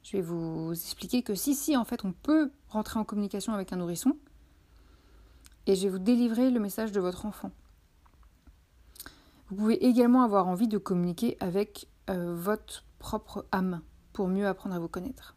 Je 0.02 0.18
vais 0.18 0.22
vous 0.22 0.72
expliquer 0.72 1.22
que 1.22 1.34
si, 1.34 1.54
si, 1.54 1.76
en 1.76 1.84
fait, 1.84 2.04
on 2.04 2.12
peut 2.12 2.50
rentrer 2.68 3.00
en 3.00 3.04
communication 3.04 3.54
avec 3.54 3.72
un 3.72 3.76
nourrisson. 3.76 4.16
Et 5.66 5.76
je 5.76 5.84
vais 5.84 5.88
vous 5.88 5.98
délivrer 5.98 6.50
le 6.50 6.60
message 6.60 6.92
de 6.92 7.00
votre 7.00 7.24
enfant. 7.24 7.50
Vous 9.48 9.56
pouvez 9.56 9.82
également 9.86 10.22
avoir 10.22 10.46
envie 10.46 10.68
de 10.68 10.76
communiquer 10.76 11.38
avec 11.40 11.88
euh, 12.10 12.34
votre 12.34 12.84
propre 12.98 13.46
âme 13.50 13.80
pour 14.12 14.28
mieux 14.28 14.46
apprendre 14.46 14.74
à 14.74 14.78
vous 14.78 14.88
connaître. 14.88 15.36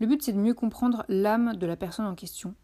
Le 0.00 0.06
but, 0.06 0.22
c'est 0.22 0.32
de 0.32 0.38
mieux 0.38 0.54
comprendre 0.54 1.04
l'âme 1.08 1.56
de 1.56 1.66
la 1.66 1.76
personne 1.76 2.06
en 2.06 2.14
question. 2.14 2.54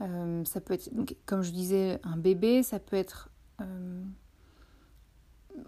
Euh, 0.00 0.44
ça 0.44 0.60
peut 0.60 0.74
être, 0.74 0.90
comme 1.26 1.42
je 1.42 1.50
disais, 1.50 2.00
un 2.04 2.16
bébé, 2.16 2.62
ça 2.62 2.78
peut 2.78 2.96
être 2.96 3.30
euh, 3.60 4.02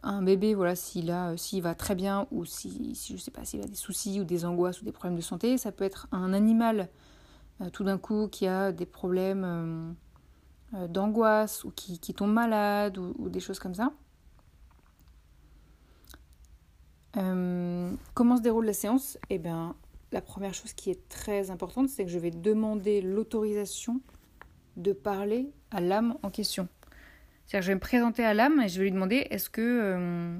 un 0.02 0.22
bébé, 0.22 0.54
voilà, 0.54 0.74
s'il 0.74 1.10
a, 1.10 1.36
s'il 1.36 1.62
va 1.62 1.74
très 1.74 1.94
bien 1.94 2.26
ou 2.30 2.44
si, 2.44 2.94
si 2.94 3.16
je 3.16 3.22
sais 3.22 3.30
pas, 3.30 3.44
s'il 3.44 3.60
a 3.62 3.66
des 3.66 3.74
soucis 3.74 4.20
ou 4.20 4.24
des 4.24 4.44
angoisses 4.44 4.80
ou 4.80 4.84
des 4.84 4.92
problèmes 4.92 5.16
de 5.16 5.22
santé, 5.22 5.58
ça 5.58 5.72
peut 5.72 5.84
être 5.84 6.08
un 6.12 6.32
animal 6.32 6.88
euh, 7.60 7.70
tout 7.70 7.84
d'un 7.84 7.98
coup 7.98 8.28
qui 8.28 8.46
a 8.46 8.72
des 8.72 8.86
problèmes 8.86 9.44
euh, 9.44 9.92
euh, 10.74 10.88
d'angoisse 10.88 11.64
ou 11.64 11.70
qui, 11.70 11.98
qui, 11.98 12.14
tombe 12.14 12.32
malade 12.32 12.98
ou, 12.98 13.28
des 13.28 13.40
choses 13.40 13.58
comme 13.58 13.74
ça. 13.74 13.92
comment 18.14 18.36
se 18.36 18.42
déroule 18.42 18.66
la 18.66 18.72
séance? 18.72 19.18
Eh 19.28 19.38
bien, 19.38 19.74
la 20.12 20.20
première 20.20 20.54
chose 20.54 20.72
qui 20.72 20.90
est 20.90 21.08
très 21.08 21.50
importante, 21.50 21.88
c'est 21.88 22.04
que 22.04 22.10
je 22.10 22.18
vais 22.18 22.30
demander 22.30 23.00
l'autorisation 23.00 24.00
de 24.76 24.92
parler 24.92 25.50
à 25.70 25.80
l'âme 25.80 26.16
en 26.22 26.30
question. 26.30 26.68
C'est-à-dire 27.46 27.62
je 27.62 27.68
vais 27.68 27.74
me 27.74 27.80
présenter 27.80 28.24
à 28.24 28.34
l'âme 28.34 28.60
et 28.60 28.68
je 28.68 28.78
vais 28.78 28.84
lui 28.84 28.92
demander 28.92 29.26
est-ce 29.30 29.50
que 29.50 29.60
euh, 29.60 30.38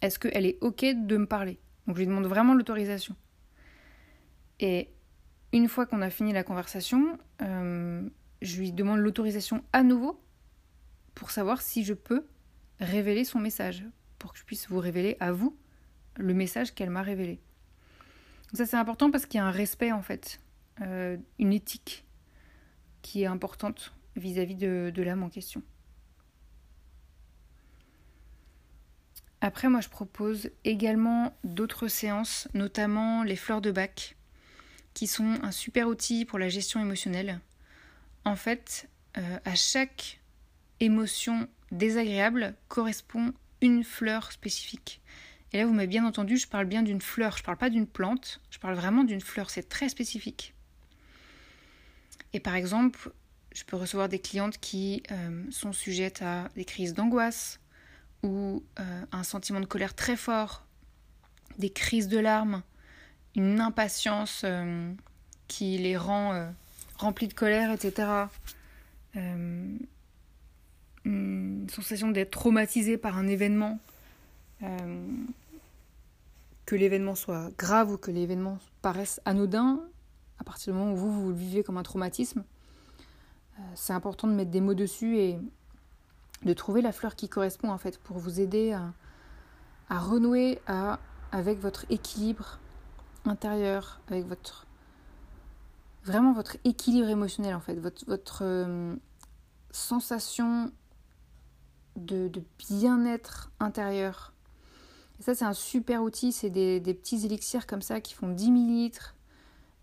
est-ce 0.00 0.18
qu'elle 0.18 0.46
est 0.46 0.58
OK 0.60 0.84
de 0.84 1.16
me 1.16 1.26
parler? 1.26 1.58
Donc 1.86 1.96
je 1.96 2.00
lui 2.00 2.06
demande 2.06 2.26
vraiment 2.26 2.54
l'autorisation. 2.54 3.14
Et 4.60 4.88
une 5.52 5.68
fois 5.68 5.86
qu'on 5.86 6.02
a 6.02 6.10
fini 6.10 6.32
la 6.32 6.42
conversation, 6.42 7.18
euh, 7.42 8.08
je 8.40 8.58
lui 8.58 8.72
demande 8.72 8.98
l'autorisation 8.98 9.62
à 9.72 9.82
nouveau 9.82 10.20
pour 11.14 11.30
savoir 11.30 11.62
si 11.62 11.84
je 11.84 11.94
peux 11.94 12.26
révéler 12.80 13.24
son 13.24 13.38
message, 13.38 13.84
pour 14.18 14.32
que 14.32 14.38
je 14.38 14.44
puisse 14.44 14.68
vous 14.68 14.78
révéler 14.78 15.16
à 15.20 15.32
vous 15.32 15.56
le 16.16 16.34
message 16.34 16.74
qu'elle 16.74 16.90
m'a 16.90 17.02
révélé. 17.02 17.40
Donc 18.52 18.58
ça 18.58 18.66
c'est 18.66 18.76
important 18.76 19.10
parce 19.10 19.26
qu'il 19.26 19.38
y 19.38 19.40
a 19.40 19.46
un 19.46 19.50
respect 19.50 19.92
en 19.92 20.02
fait, 20.02 20.40
euh, 20.80 21.16
une 21.38 21.52
éthique 21.52 22.04
qui 23.00 23.22
est 23.22 23.26
importante 23.26 23.94
vis-à-vis 24.16 24.56
de 24.56 25.02
l'âme 25.02 25.22
en 25.22 25.30
question. 25.30 25.62
Après, 29.44 29.68
moi, 29.68 29.80
je 29.80 29.88
propose 29.88 30.50
également 30.64 31.36
d'autres 31.42 31.88
séances, 31.88 32.46
notamment 32.54 33.24
les 33.24 33.34
fleurs 33.34 33.60
de 33.60 33.72
bac, 33.72 34.16
qui 34.94 35.08
sont 35.08 35.36
un 35.42 35.50
super 35.50 35.88
outil 35.88 36.24
pour 36.24 36.38
la 36.38 36.48
gestion 36.48 36.80
émotionnelle. 36.80 37.40
En 38.24 38.36
fait, 38.36 38.88
euh, 39.18 39.38
à 39.44 39.56
chaque 39.56 40.20
émotion 40.78 41.48
désagréable 41.72 42.54
correspond 42.68 43.34
une 43.60 43.82
fleur 43.82 44.30
spécifique. 44.30 45.00
Et 45.52 45.58
là, 45.58 45.66
vous 45.66 45.74
m'avez 45.74 45.86
bien 45.86 46.06
entendu, 46.06 46.38
je 46.38 46.48
parle 46.48 46.66
bien 46.66 46.82
d'une 46.82 47.00
fleur, 47.00 47.36
je 47.36 47.42
ne 47.42 47.46
parle 47.46 47.58
pas 47.58 47.70
d'une 47.70 47.86
plante, 47.86 48.40
je 48.50 48.58
parle 48.58 48.74
vraiment 48.74 49.04
d'une 49.04 49.20
fleur, 49.20 49.50
c'est 49.50 49.68
très 49.68 49.88
spécifique. 49.88 50.54
Et 52.32 52.40
par 52.40 52.54
exemple, 52.54 53.10
je 53.54 53.64
peux 53.64 53.76
recevoir 53.76 54.08
des 54.08 54.18
clientes 54.18 54.58
qui 54.58 55.02
euh, 55.10 55.44
sont 55.50 55.72
sujettes 55.72 56.22
à 56.22 56.48
des 56.56 56.64
crises 56.64 56.94
d'angoisse, 56.94 57.60
ou 58.22 58.62
euh, 58.78 59.04
un 59.10 59.24
sentiment 59.24 59.60
de 59.60 59.66
colère 59.66 59.94
très 59.94 60.16
fort, 60.16 60.64
des 61.58 61.70
crises 61.70 62.08
de 62.08 62.18
larmes, 62.18 62.62
une 63.34 63.60
impatience 63.60 64.42
euh, 64.44 64.90
qui 65.48 65.76
les 65.76 65.98
rend 65.98 66.50
remplis 66.96 67.28
de 67.28 67.34
colère, 67.34 67.72
etc. 67.72 68.08
une 69.14 69.78
sensation 71.68 72.10
d'être 72.10 72.30
traumatisé 72.30 72.96
par 72.96 73.18
un 73.18 73.26
événement, 73.26 73.78
que 76.66 76.76
l'événement 76.76 77.14
soit 77.14 77.50
grave 77.58 77.92
ou 77.92 77.98
que 77.98 78.10
l'événement 78.10 78.58
paraisse 78.82 79.20
anodin, 79.24 79.80
à 80.38 80.44
partir 80.44 80.72
du 80.72 80.78
moment 80.78 80.92
où 80.92 80.96
vous, 80.96 81.12
vous 81.12 81.28
le 81.30 81.36
vivez 81.36 81.62
comme 81.62 81.76
un 81.76 81.82
traumatisme, 81.82 82.44
c'est 83.74 83.92
important 83.92 84.28
de 84.28 84.32
mettre 84.32 84.50
des 84.50 84.60
mots 84.60 84.74
dessus 84.74 85.18
et 85.18 85.38
de 86.44 86.52
trouver 86.52 86.82
la 86.82 86.92
fleur 86.92 87.14
qui 87.14 87.28
correspond 87.28 87.70
en 87.70 87.78
fait 87.78 87.98
pour 87.98 88.18
vous 88.18 88.40
aider 88.40 88.72
à, 88.72 88.92
renouer 89.98 90.58
avec 91.32 91.60
votre 91.60 91.84
équilibre 91.90 92.58
intérieur, 93.26 94.00
avec 94.08 94.26
votre 94.26 94.66
vraiment 96.04 96.32
votre 96.32 96.56
équilibre 96.64 97.08
émotionnel 97.08 97.54
en 97.54 97.60
fait, 97.60 97.74
votre, 97.74 98.04
votre 98.06 98.40
euh, 98.42 98.96
sensation 99.70 100.72
de, 101.96 102.30
bien-être 102.58 103.50
intérieur. 103.60 104.32
Ça 105.22 105.36
c'est 105.36 105.44
un 105.44 105.52
super 105.52 106.02
outil, 106.02 106.32
c'est 106.32 106.50
des, 106.50 106.80
petits 106.80 107.24
élixirs 107.24 107.68
comme 107.68 107.80
ça 107.80 108.00
qui 108.00 108.12
font 108.12 108.28
10 108.28 108.50
millilitres, 108.50 109.14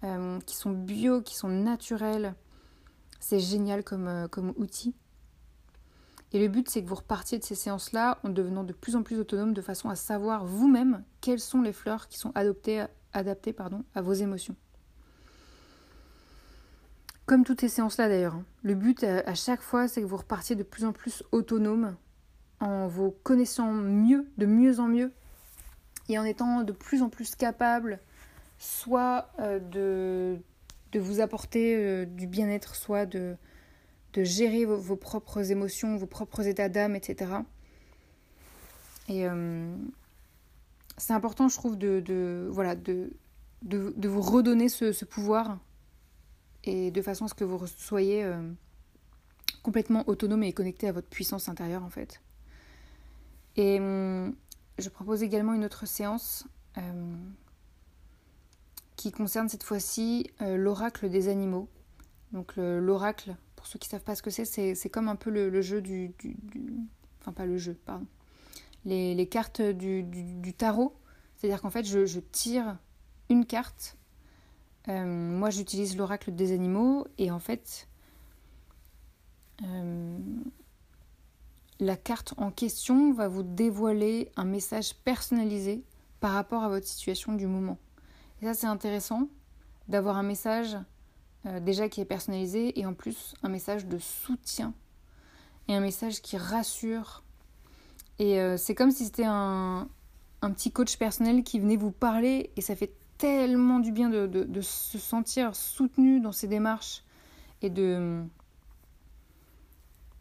euh, 0.03 0.37
qui 0.45 0.53
sont 0.57 0.71
bio, 0.71 1.21
qui 1.21 1.33
sont 1.33 1.47
naturels. 1.47 2.35
C'est 3.21 3.39
génial 3.39 3.85
comme, 3.85 4.09
euh, 4.09 4.27
comme 4.27 4.53
outil. 4.57 4.93
Et 6.33 6.39
le 6.39 6.49
but, 6.49 6.69
c'est 6.69 6.83
que 6.83 6.89
vous 6.89 6.95
repartiez 6.95 7.39
de 7.39 7.45
ces 7.45 7.55
séances-là 7.55 8.19
en 8.23 8.29
devenant 8.29 8.65
de 8.65 8.73
plus 8.73 8.97
en 8.97 9.01
plus 9.01 9.17
autonome 9.17 9.53
de 9.53 9.61
façon 9.61 9.87
à 9.87 9.95
savoir 9.95 10.43
vous-même 10.43 11.05
quelles 11.21 11.39
sont 11.39 11.61
les 11.61 11.73
fleurs 11.73 12.09
qui 12.09 12.17
sont 12.17 12.33
adaptées 12.35 12.85
à 13.13 14.01
vos 14.01 14.13
émotions. 14.13 14.57
Comme 17.25 17.45
toutes 17.45 17.61
ces 17.61 17.69
séances-là 17.69 18.09
d'ailleurs, 18.09 18.35
hein. 18.35 18.45
le 18.61 18.75
but 18.75 19.05
à 19.05 19.35
chaque 19.35 19.61
fois, 19.61 19.87
c'est 19.87 20.01
que 20.01 20.05
vous 20.05 20.17
repartiez 20.17 20.57
de 20.57 20.63
plus 20.63 20.83
en 20.83 20.91
plus 20.91 21.23
autonome 21.31 21.95
en 22.59 22.87
vous 22.87 23.11
connaissant 23.23 23.71
mieux, 23.71 24.27
de 24.37 24.45
mieux 24.45 24.81
en 24.81 24.87
mieux, 24.87 25.13
et 26.09 26.17
en 26.17 26.25
étant 26.25 26.63
de 26.63 26.73
plus 26.73 27.01
en 27.01 27.09
plus 27.09 27.35
capable 27.35 27.99
soit 28.57 29.29
euh, 29.39 29.59
de, 29.59 30.37
de 30.91 30.99
vous 30.99 31.21
apporter 31.21 31.75
euh, 31.75 32.05
du 32.05 32.27
bien-être, 32.27 32.75
soit 32.75 33.05
de, 33.05 33.37
de 34.13 34.23
gérer 34.23 34.65
vos, 34.65 34.95
propres 34.97 35.51
émotions, 35.51 35.95
vos 35.95 36.07
propres 36.07 36.45
états 36.45 36.67
d'âme, 36.67 36.95
etc. 36.95 37.31
Et 39.07 39.25
euh, 39.27 39.73
c'est 40.97 41.13
important, 41.13 41.47
je 41.47 41.55
trouve, 41.55 41.77
de, 41.77 42.47
voilà, 42.51 42.75
de, 42.75 43.11
de, 43.61 44.07
vous 44.07 44.21
redonner 44.21 44.67
ce, 44.67 45.05
pouvoir 45.05 45.59
et 46.65 46.91
de 46.91 47.01
façon 47.01 47.25
à 47.25 47.27
ce 47.29 47.33
que 47.33 47.45
vous 47.45 47.65
soyez 47.65 48.29
complètement 49.63 50.03
autonome 50.07 50.43
et 50.43 50.53
connecté 50.53 50.87
à 50.87 50.91
votre 50.91 51.07
puissance 51.07 51.47
intérieure, 51.47 51.83
en 51.83 51.89
fait. 51.89 52.21
Et 53.55 53.79
hum, 53.79 54.35
je 54.79 54.89
propose 54.89 55.23
également 55.23 55.53
une 55.53 55.65
autre 55.65 55.85
séance 55.87 56.47
euh, 56.77 57.15
qui 58.95 59.11
concerne 59.11 59.49
cette 59.49 59.63
fois-ci 59.63 60.29
l'oracle 60.41 61.09
des 61.09 61.29
animaux. 61.29 61.69
Donc 62.33 62.53
l'oracle, 62.57 63.35
pour 63.55 63.65
ceux 63.65 63.79
qui 63.79 63.87
ne 63.87 63.91
savent 63.91 64.03
pas 64.03 64.15
ce 64.15 64.21
que 64.21 64.29
c'est, 64.29 64.45
c'est 64.45 64.89
comme 64.89 65.07
un 65.07 65.15
peu 65.15 65.29
le, 65.29 65.61
jeu 65.61 65.81
du, 65.81 66.13
Enfin, 67.21 67.33
pas 67.33 67.45
le 67.45 67.57
jeu, 67.57 67.77
pardon. 67.85 68.05
Les, 68.85 69.27
cartes 69.27 69.61
du, 69.61 70.53
tarot. 70.57 70.95
C'est-à-dire 71.35 71.61
qu'en 71.61 71.69
fait, 71.69 71.85
je, 71.85 72.19
tire 72.19 72.77
une 73.29 73.45
carte. 73.45 73.97
Euh, 74.87 75.05
moi, 75.05 75.49
j'utilise 75.49 75.97
l'oracle 75.97 76.33
des 76.33 76.51
animaux. 76.51 77.07
Et 77.17 77.31
en 77.31 77.39
fait, 77.39 77.87
euh, 79.63 80.17
la 81.79 81.95
carte 81.95 82.33
en 82.37 82.51
question 82.51 83.13
va 83.13 83.27
vous 83.27 83.43
dévoiler 83.43 84.31
un 84.35 84.45
message 84.45 84.95
personnalisé 84.95 85.83
par 86.19 86.31
rapport 86.31 86.63
à 86.63 86.69
votre 86.69 86.87
situation 86.87 87.33
du 87.33 87.47
moment. 87.47 87.77
Et 88.41 88.45
ça, 88.45 88.53
c'est 88.53 88.67
intéressant 88.67 89.29
d'avoir 89.87 90.17
un 90.17 90.23
message 90.23 90.77
euh, 91.45 91.59
déjà 91.59 91.87
qui 91.87 92.01
est 92.01 92.05
personnalisé 92.05 92.77
et 92.79 92.85
en 92.85 92.93
plus 92.93 93.33
un 93.43 93.49
message 93.49 93.85
de 93.85 93.97
soutien 93.97 94.73
et 95.67 95.75
un 95.75 95.79
message 95.79 96.21
qui 96.21 96.37
rassure. 96.37 97.23
Et 98.19 98.39
euh, 98.41 98.57
c'est 98.57 98.75
comme 98.75 98.91
si 98.91 99.05
c'était 99.05 99.25
un, 99.25 99.87
un, 100.41 100.51
petit 100.51 100.71
coach 100.71 100.97
personnel 100.97 101.43
qui 101.43 101.59
venait 101.59 101.77
vous 101.77 101.91
parler 101.91 102.51
et 102.57 102.61
ça 102.61 102.75
fait 102.75 102.93
tellement 103.17 103.79
du 103.79 103.91
bien 103.91 104.09
de, 104.09 104.27
de, 104.27 104.61
se 104.61 104.97
sentir 104.97 105.55
soutenu 105.55 106.19
dans 106.19 106.31
ses 106.31 106.47
démarches 106.47 107.03
et 107.61 107.69
de 107.69 108.23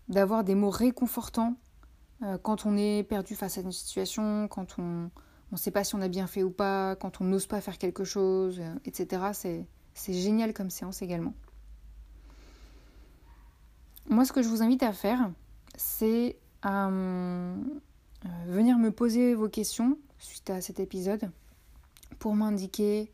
d'avoir 0.08 0.44
des 0.44 0.54
mots 0.54 0.70
réconfortants 0.70 1.56
quand 2.42 2.66
on 2.66 2.76
est 2.76 3.04
perdu 3.04 3.36
face 3.36 3.58
à 3.58 3.60
une 3.60 3.72
situation, 3.72 4.48
quand 4.48 4.78
on 4.78 5.10
ne 5.52 5.56
sait 5.56 5.70
pas 5.70 5.84
si 5.84 5.94
on 5.94 6.00
a 6.00 6.08
bien 6.08 6.26
fait 6.26 6.42
ou 6.42 6.50
pas, 6.50 6.96
quand 6.96 7.20
on 7.20 7.24
n'ose 7.24 7.46
pas 7.46 7.60
faire 7.60 7.78
quelque 7.78 8.04
chose, 8.04 8.60
etc. 8.84 9.66
C'est 9.94 10.12
génial 10.12 10.52
comme 10.52 10.70
séance 10.70 11.00
également. 11.02 11.34
Moi, 14.08 14.24
ce 14.24 14.32
que 14.32 14.42
je 14.42 14.48
vous 14.48 14.62
invite 14.62 14.82
à 14.82 14.92
faire, 14.92 15.30
c'est 15.76 16.36
à 16.62 16.90
venir 18.46 18.78
me 18.78 18.90
poser 18.90 19.34
vos 19.34 19.48
questions 19.48 19.96
suite 20.18 20.50
à 20.50 20.60
cet 20.60 20.80
épisode 20.80 21.30
pour 22.18 22.34
m'indiquer 22.34 23.12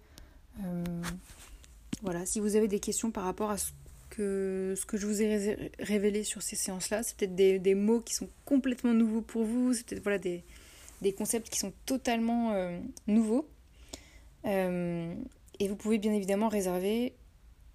voilà, 2.02 2.24
si 2.26 2.40
vous 2.40 2.57
avez 2.57 2.68
des 2.68 2.80
questions 2.80 3.11
par 3.11 3.24
rapport 3.24 3.50
à 3.50 3.59
ce 3.59 3.72
que, 4.14 4.74
ce 4.77 4.87
que 4.87 4.96
je 4.96 5.07
vous 5.07 5.22
ai 5.22 5.72
révélé 5.79 6.24
sur 6.24 6.42
ces 6.42 6.57
séances-là, 6.57 7.03
c'est 7.03 7.16
peut-être 7.16 7.35
des, 7.35 7.74
mots 7.74 8.00
qui 8.00 8.14
sont 8.14 8.29
complètement 8.44 8.92
nouveaux 8.92 9.22
pour 9.22 9.44
vous, 9.44 9.74
c'est 9.74 9.85
peut-être 9.87 10.03
voilà, 10.03 10.18
des, 10.18 10.44
concepts 11.16 11.48
qui 11.48 11.59
sont 11.59 11.72
totalement 11.85 12.53
euh, 12.53 12.79
nouveaux. 13.07 13.48
Euh, 14.44 15.14
et 15.59 15.68
vous 15.68 15.77
pouvez 15.77 15.98
bien 15.98 16.12
évidemment 16.12 16.48
réserver 16.48 17.14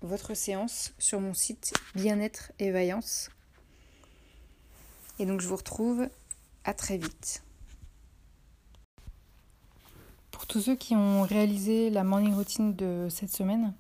votre 0.02 0.34
séance 0.34 0.93
sur 0.97 1.19
mon 1.19 1.34
site 1.34 1.73
Bien-être 1.95 2.52
et 2.60 2.71
Vaillance. 2.71 3.30
Et 5.19 5.25
donc 5.25 5.41
je 5.41 5.47
vous 5.47 5.58
retrouve 5.58 6.08
à 6.63 6.73
très 6.73 6.97
vite. 6.97 7.43
Pour 10.32 10.47
tous 10.47 10.62
ceux 10.62 10.75
qui 10.75 10.95
ont 10.95 11.23
réalisé 11.23 11.89
la 11.89 12.04
morning 12.04 12.34
routine 12.34 12.73
de 12.75 13.08
cette 13.10 13.32
semaine, 13.32 13.73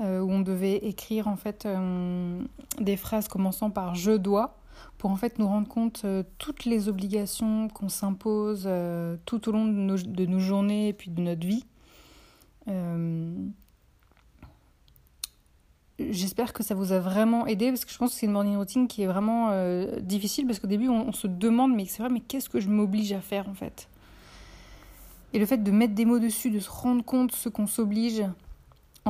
euh, 0.00 0.20
où 0.20 0.30
on 0.30 0.40
devait 0.40 0.76
écrire 0.76 1.28
en 1.28 1.36
fait 1.36 1.66
euh, 1.66 2.42
des 2.80 2.96
phrases 2.96 3.28
commençant 3.28 3.68
par 3.68 3.94
je 3.94 4.12
dois 4.12 4.56
pour 4.96 5.10
en 5.10 5.16
fait 5.16 5.38
nous 5.38 5.46
rendre 5.46 5.68
compte 5.68 6.02
euh, 6.06 6.22
toutes 6.38 6.64
les 6.64 6.88
obligations 6.88 7.68
qu'on 7.68 7.90
s'impose 7.90 8.66
tout 9.26 9.48
au 9.48 9.52
long 9.52 9.66
de 9.66 9.72
nos, 9.72 9.98
de 9.98 10.24
nos, 10.24 10.38
journées 10.38 10.88
et 10.88 10.92
puis 10.94 11.10
de 11.10 11.20
notre 11.20 11.46
vie. 11.46 11.66
J'espère 15.98 16.54
que 16.54 16.62
ça 16.62 16.74
vous 16.74 16.92
a 16.92 16.98
vraiment 16.98 17.46
aidé 17.46 17.68
parce 17.68 17.84
que 17.84 17.92
je 17.92 17.98
pense 17.98 18.12
que 18.12 18.16
c'est 18.16 18.26
une 18.26 18.32
morning 18.32 18.56
routine 18.56 18.88
qui 18.88 19.02
est 19.02 19.06
vraiment 19.06 19.50
difficile 20.00 20.46
parce 20.46 20.58
qu'au 20.60 20.66
début 20.66 20.88
on, 20.88 21.08
on, 21.08 21.12
se 21.12 21.26
demande 21.26 21.74
mais 21.74 21.84
c'est 21.84 22.02
vrai 22.02 22.10
mais 22.10 22.20
qu'est-ce 22.20 22.48
que 22.48 22.58
je 22.58 22.70
m'oblige 22.70 23.12
à 23.12 23.20
faire 23.20 23.50
en 23.50 23.54
fait? 23.54 23.88
Et 25.34 25.38
le 25.38 25.44
fait 25.44 25.58
de 25.58 25.70
mettre 25.70 25.94
des 25.94 26.06
mots 26.06 26.18
dessus, 26.18 26.50
de 26.50 26.58
se 26.58 26.70
rendre 26.70 27.04
compte 27.04 27.32
ce 27.32 27.50
qu'on 27.50 27.66
s'oblige, 27.66 28.24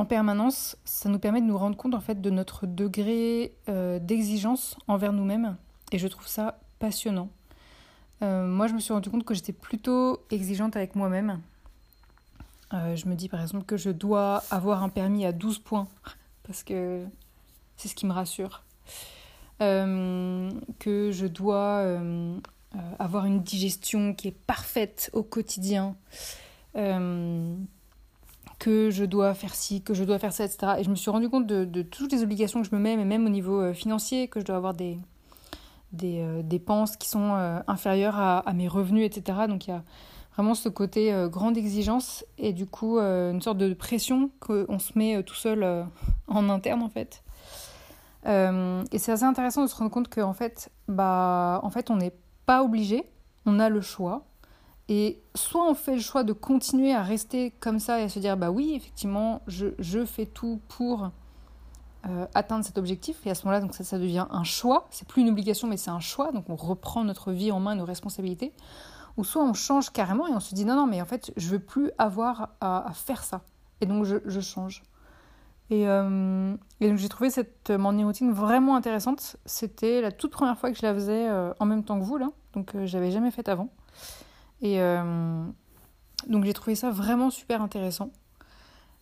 en 0.01 0.05
permanence, 0.05 0.77
ça 0.83 1.09
nous 1.09 1.19
permet 1.19 1.41
de 1.41 1.45
nous 1.45 1.57
rendre 1.59 1.77
compte 1.77 1.93
en 1.93 1.99
fait 1.99 2.19
de 2.19 2.29
notre 2.31 2.65
degré 2.65 3.53
euh, 3.69 3.99
d'exigence 3.99 4.75
envers 4.87 5.13
nous-mêmes 5.13 5.57
et 5.91 5.99
je 5.99 6.07
trouve 6.07 6.27
ça 6.27 6.59
passionnant. 6.79 7.29
Euh, 8.23 8.47
moi, 8.47 8.65
je 8.65 8.73
me 8.73 8.79
suis 8.79 8.93
rendu 8.93 9.11
compte 9.11 9.23
que 9.23 9.35
j'étais 9.35 9.53
plutôt 9.53 10.25
exigeante 10.31 10.75
avec 10.75 10.95
moi-même. 10.95 11.39
Euh, 12.73 12.95
je 12.95 13.07
me 13.07 13.13
dis 13.13 13.29
par 13.29 13.41
exemple 13.41 13.63
que 13.65 13.77
je 13.77 13.91
dois 13.91 14.41
avoir 14.49 14.81
un 14.81 14.89
permis 14.89 15.23
à 15.23 15.31
12 15.31 15.59
points 15.59 15.87
parce 16.47 16.63
que 16.63 17.05
c'est 17.77 17.87
ce 17.87 17.93
qui 17.93 18.07
me 18.07 18.13
rassure. 18.13 18.63
que 19.59 21.09
je 21.11 21.27
dois 21.27 21.85
avoir 22.97 23.25
une 23.27 23.43
digestion 23.43 24.15
qui 24.15 24.29
est 24.29 24.45
parfaite 24.47 25.11
au 25.13 25.21
quotidien 25.21 25.95
que 28.61 28.91
je 28.91 29.03
dois 29.05 29.33
faire 29.33 29.55
ci, 29.55 29.81
que 29.81 29.95
je 29.95 30.03
dois 30.03 30.19
faire 30.19 30.31
ça, 30.31 30.45
etc. 30.45 30.73
Et 30.77 30.83
je 30.83 30.91
me 30.91 30.95
suis 30.95 31.09
rendu 31.09 31.29
compte 31.29 31.47
de, 31.47 31.81
toutes 31.81 32.11
les 32.11 32.21
obligations 32.21 32.61
que 32.61 32.69
je 32.69 32.75
me 32.75 32.79
mets, 32.79 32.95
mais 32.95 33.05
même 33.05 33.25
au 33.25 33.29
niveau 33.29 33.59
euh, 33.59 33.73
financier, 33.73 34.27
que 34.27 34.39
je 34.39 34.45
dois 34.45 34.55
avoir 34.55 34.75
des, 34.75 34.99
des 35.93 36.19
euh, 36.19 36.43
dépenses 36.43 36.95
qui 36.95 37.09
sont 37.09 37.33
euh, 37.33 37.59
inférieures 37.67 38.19
à, 38.19 38.53
mes 38.53 38.67
revenus, 38.67 39.03
etc. 39.03 39.39
Donc 39.47 39.65
il 39.65 39.71
y 39.71 39.73
a 39.73 39.81
vraiment 40.35 40.53
ce 40.53 40.69
côté 40.69 41.11
grande 41.29 41.57
exigence 41.57 42.23
et 42.37 42.53
du 42.53 42.65
coup 42.67 42.99
une 42.99 43.41
sorte 43.41 43.57
de 43.57 43.73
pression 43.73 44.29
qu'on 44.39 44.79
se 44.79 44.97
met 44.97 45.21
tout 45.23 45.35
seul 45.35 45.85
en 46.27 46.47
interne 46.47 46.81
en 46.81 46.89
fait. 46.89 47.21
et 48.25 48.97
c'est 48.97 49.11
assez 49.11 49.25
intéressant 49.25 49.63
de 49.63 49.67
se 49.67 49.75
rendre 49.75 49.91
compte 49.91 50.07
qu'en 50.07 50.33
fait, 50.33 50.69
bah, 50.87 51.59
en 51.63 51.69
fait, 51.69 51.89
on 51.89 51.97
n'est 51.97 52.13
pas 52.45 52.63
obligé, 52.63 53.03
on 53.45 53.59
a 53.59 53.67
le 53.67 53.81
choix. 53.81 54.23
Et 54.93 55.21
soit 55.35 55.63
on 55.63 55.73
fait 55.73 55.95
le 55.95 56.01
choix 56.01 56.25
de 56.25 56.33
continuer 56.33 56.93
à 56.93 57.01
rester 57.01 57.51
comme 57.61 57.79
ça 57.79 58.01
et 58.01 58.03
à 58.03 58.09
se 58.09 58.19
dire 58.19 58.35
bah 58.35 58.51
oui, 58.51 58.73
effectivement, 58.75 59.41
je, 59.47 59.67
je 59.79 60.03
fais 60.03 60.25
tout 60.25 60.59
pour 60.67 61.11
euh, 62.09 62.25
atteindre 62.33 62.65
cet 62.65 62.77
objectif. 62.77 63.25
Et 63.25 63.31
à 63.31 63.35
ce 63.35 63.45
moment-là, 63.45 63.61
donc 63.61 63.73
ça, 63.73 63.85
ça 63.85 63.97
devient 63.97 64.25
un 64.29 64.43
choix. 64.43 64.87
C'est 64.91 65.07
plus 65.07 65.21
une 65.21 65.29
obligation, 65.29 65.69
mais 65.69 65.77
c'est 65.77 65.91
un 65.91 66.01
choix. 66.01 66.33
Donc 66.33 66.49
on 66.49 66.57
reprend 66.57 67.05
notre 67.05 67.31
vie 67.31 67.53
en 67.53 67.61
main, 67.61 67.73
nos 67.75 67.85
responsabilités. 67.85 68.51
Ou 69.15 69.23
soit 69.23 69.41
on 69.41 69.53
change 69.53 69.91
carrément 69.91 70.27
et 70.27 70.33
on 70.33 70.41
se 70.41 70.53
dit 70.53 70.65
non, 70.65 70.75
non, 70.75 70.87
mais 70.87 71.01
en 71.01 71.05
fait, 71.05 71.31
je 71.37 71.47
veux 71.47 71.59
plus 71.59 71.89
avoir 71.97 72.49
à, 72.59 72.91
faire 72.93 73.23
ça. 73.23 73.43
Et 73.79 73.85
donc 73.85 74.03
je, 74.03 74.41
change. 74.41 74.83
Et, 75.69 75.87
euh, 75.87 76.53
et 76.81 76.89
donc 76.89 76.97
j'ai 76.97 77.07
trouvé 77.07 77.29
cette 77.29 77.69
morning 77.69 78.07
routine 78.07 78.33
vraiment 78.33 78.75
intéressante. 78.75 79.37
C'était 79.45 80.01
la 80.01 80.11
toute 80.11 80.31
première 80.31 80.57
fois 80.57 80.69
que 80.69 80.77
je 80.77 80.85
la 80.85 80.93
faisais 80.93 81.29
euh, 81.29 81.53
en 81.61 81.65
même 81.65 81.85
temps 81.85 81.97
que 81.97 82.03
vous 82.03 82.17
là. 82.17 82.27
Donc 82.51 82.75
j'avais 82.83 83.11
jamais 83.11 83.31
fait 83.31 83.47
avant. 83.47 83.69
Et 84.61 84.79
euh, 84.81 85.43
donc 86.27 86.45
j'ai 86.45 86.53
trouvé 86.53 86.75
ça 86.75 86.91
vraiment 86.91 87.29
super 87.29 87.61
intéressant. 87.61 88.11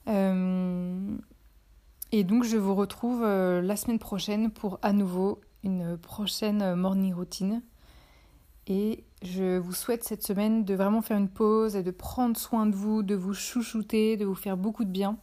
Euh, 0.07 1.17
et 2.11 2.23
donc 2.23 2.43
je 2.43 2.57
vous 2.57 2.75
retrouve 2.75 3.23
euh, 3.23 3.61
la 3.61 3.75
semaine 3.75 3.99
prochaine 3.99 4.51
pour 4.51 4.79
à 4.81 4.93
nouveau 4.93 5.41
une 5.63 5.97
prochaine 5.97 6.75
morning 6.75 7.13
routine. 7.13 7.61
Et 8.67 9.03
je 9.23 9.57
vous 9.57 9.73
souhaite 9.73 10.03
cette 10.03 10.23
semaine 10.23 10.63
de 10.63 10.75
vraiment 10.75 11.01
faire 11.01 11.17
une 11.17 11.29
pause 11.29 11.75
et 11.75 11.83
de 11.83 11.91
prendre 11.91 12.37
soin 12.37 12.67
de 12.67 12.75
vous, 12.75 13.03
de 13.03 13.15
vous 13.15 13.33
chouchouter, 13.33 14.15
de 14.15 14.25
vous 14.25 14.35
faire 14.35 14.57
beaucoup 14.57 14.85
de 14.85 14.91
bien. 14.91 15.17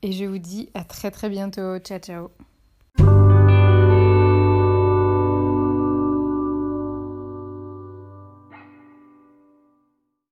Et 0.00 0.12
je 0.12 0.24
vous 0.24 0.38
dis 0.38 0.70
à 0.74 0.82
très 0.82 1.10
très 1.10 1.28
bientôt. 1.28 1.78
Ciao 1.78 1.98
ciao 1.98 2.51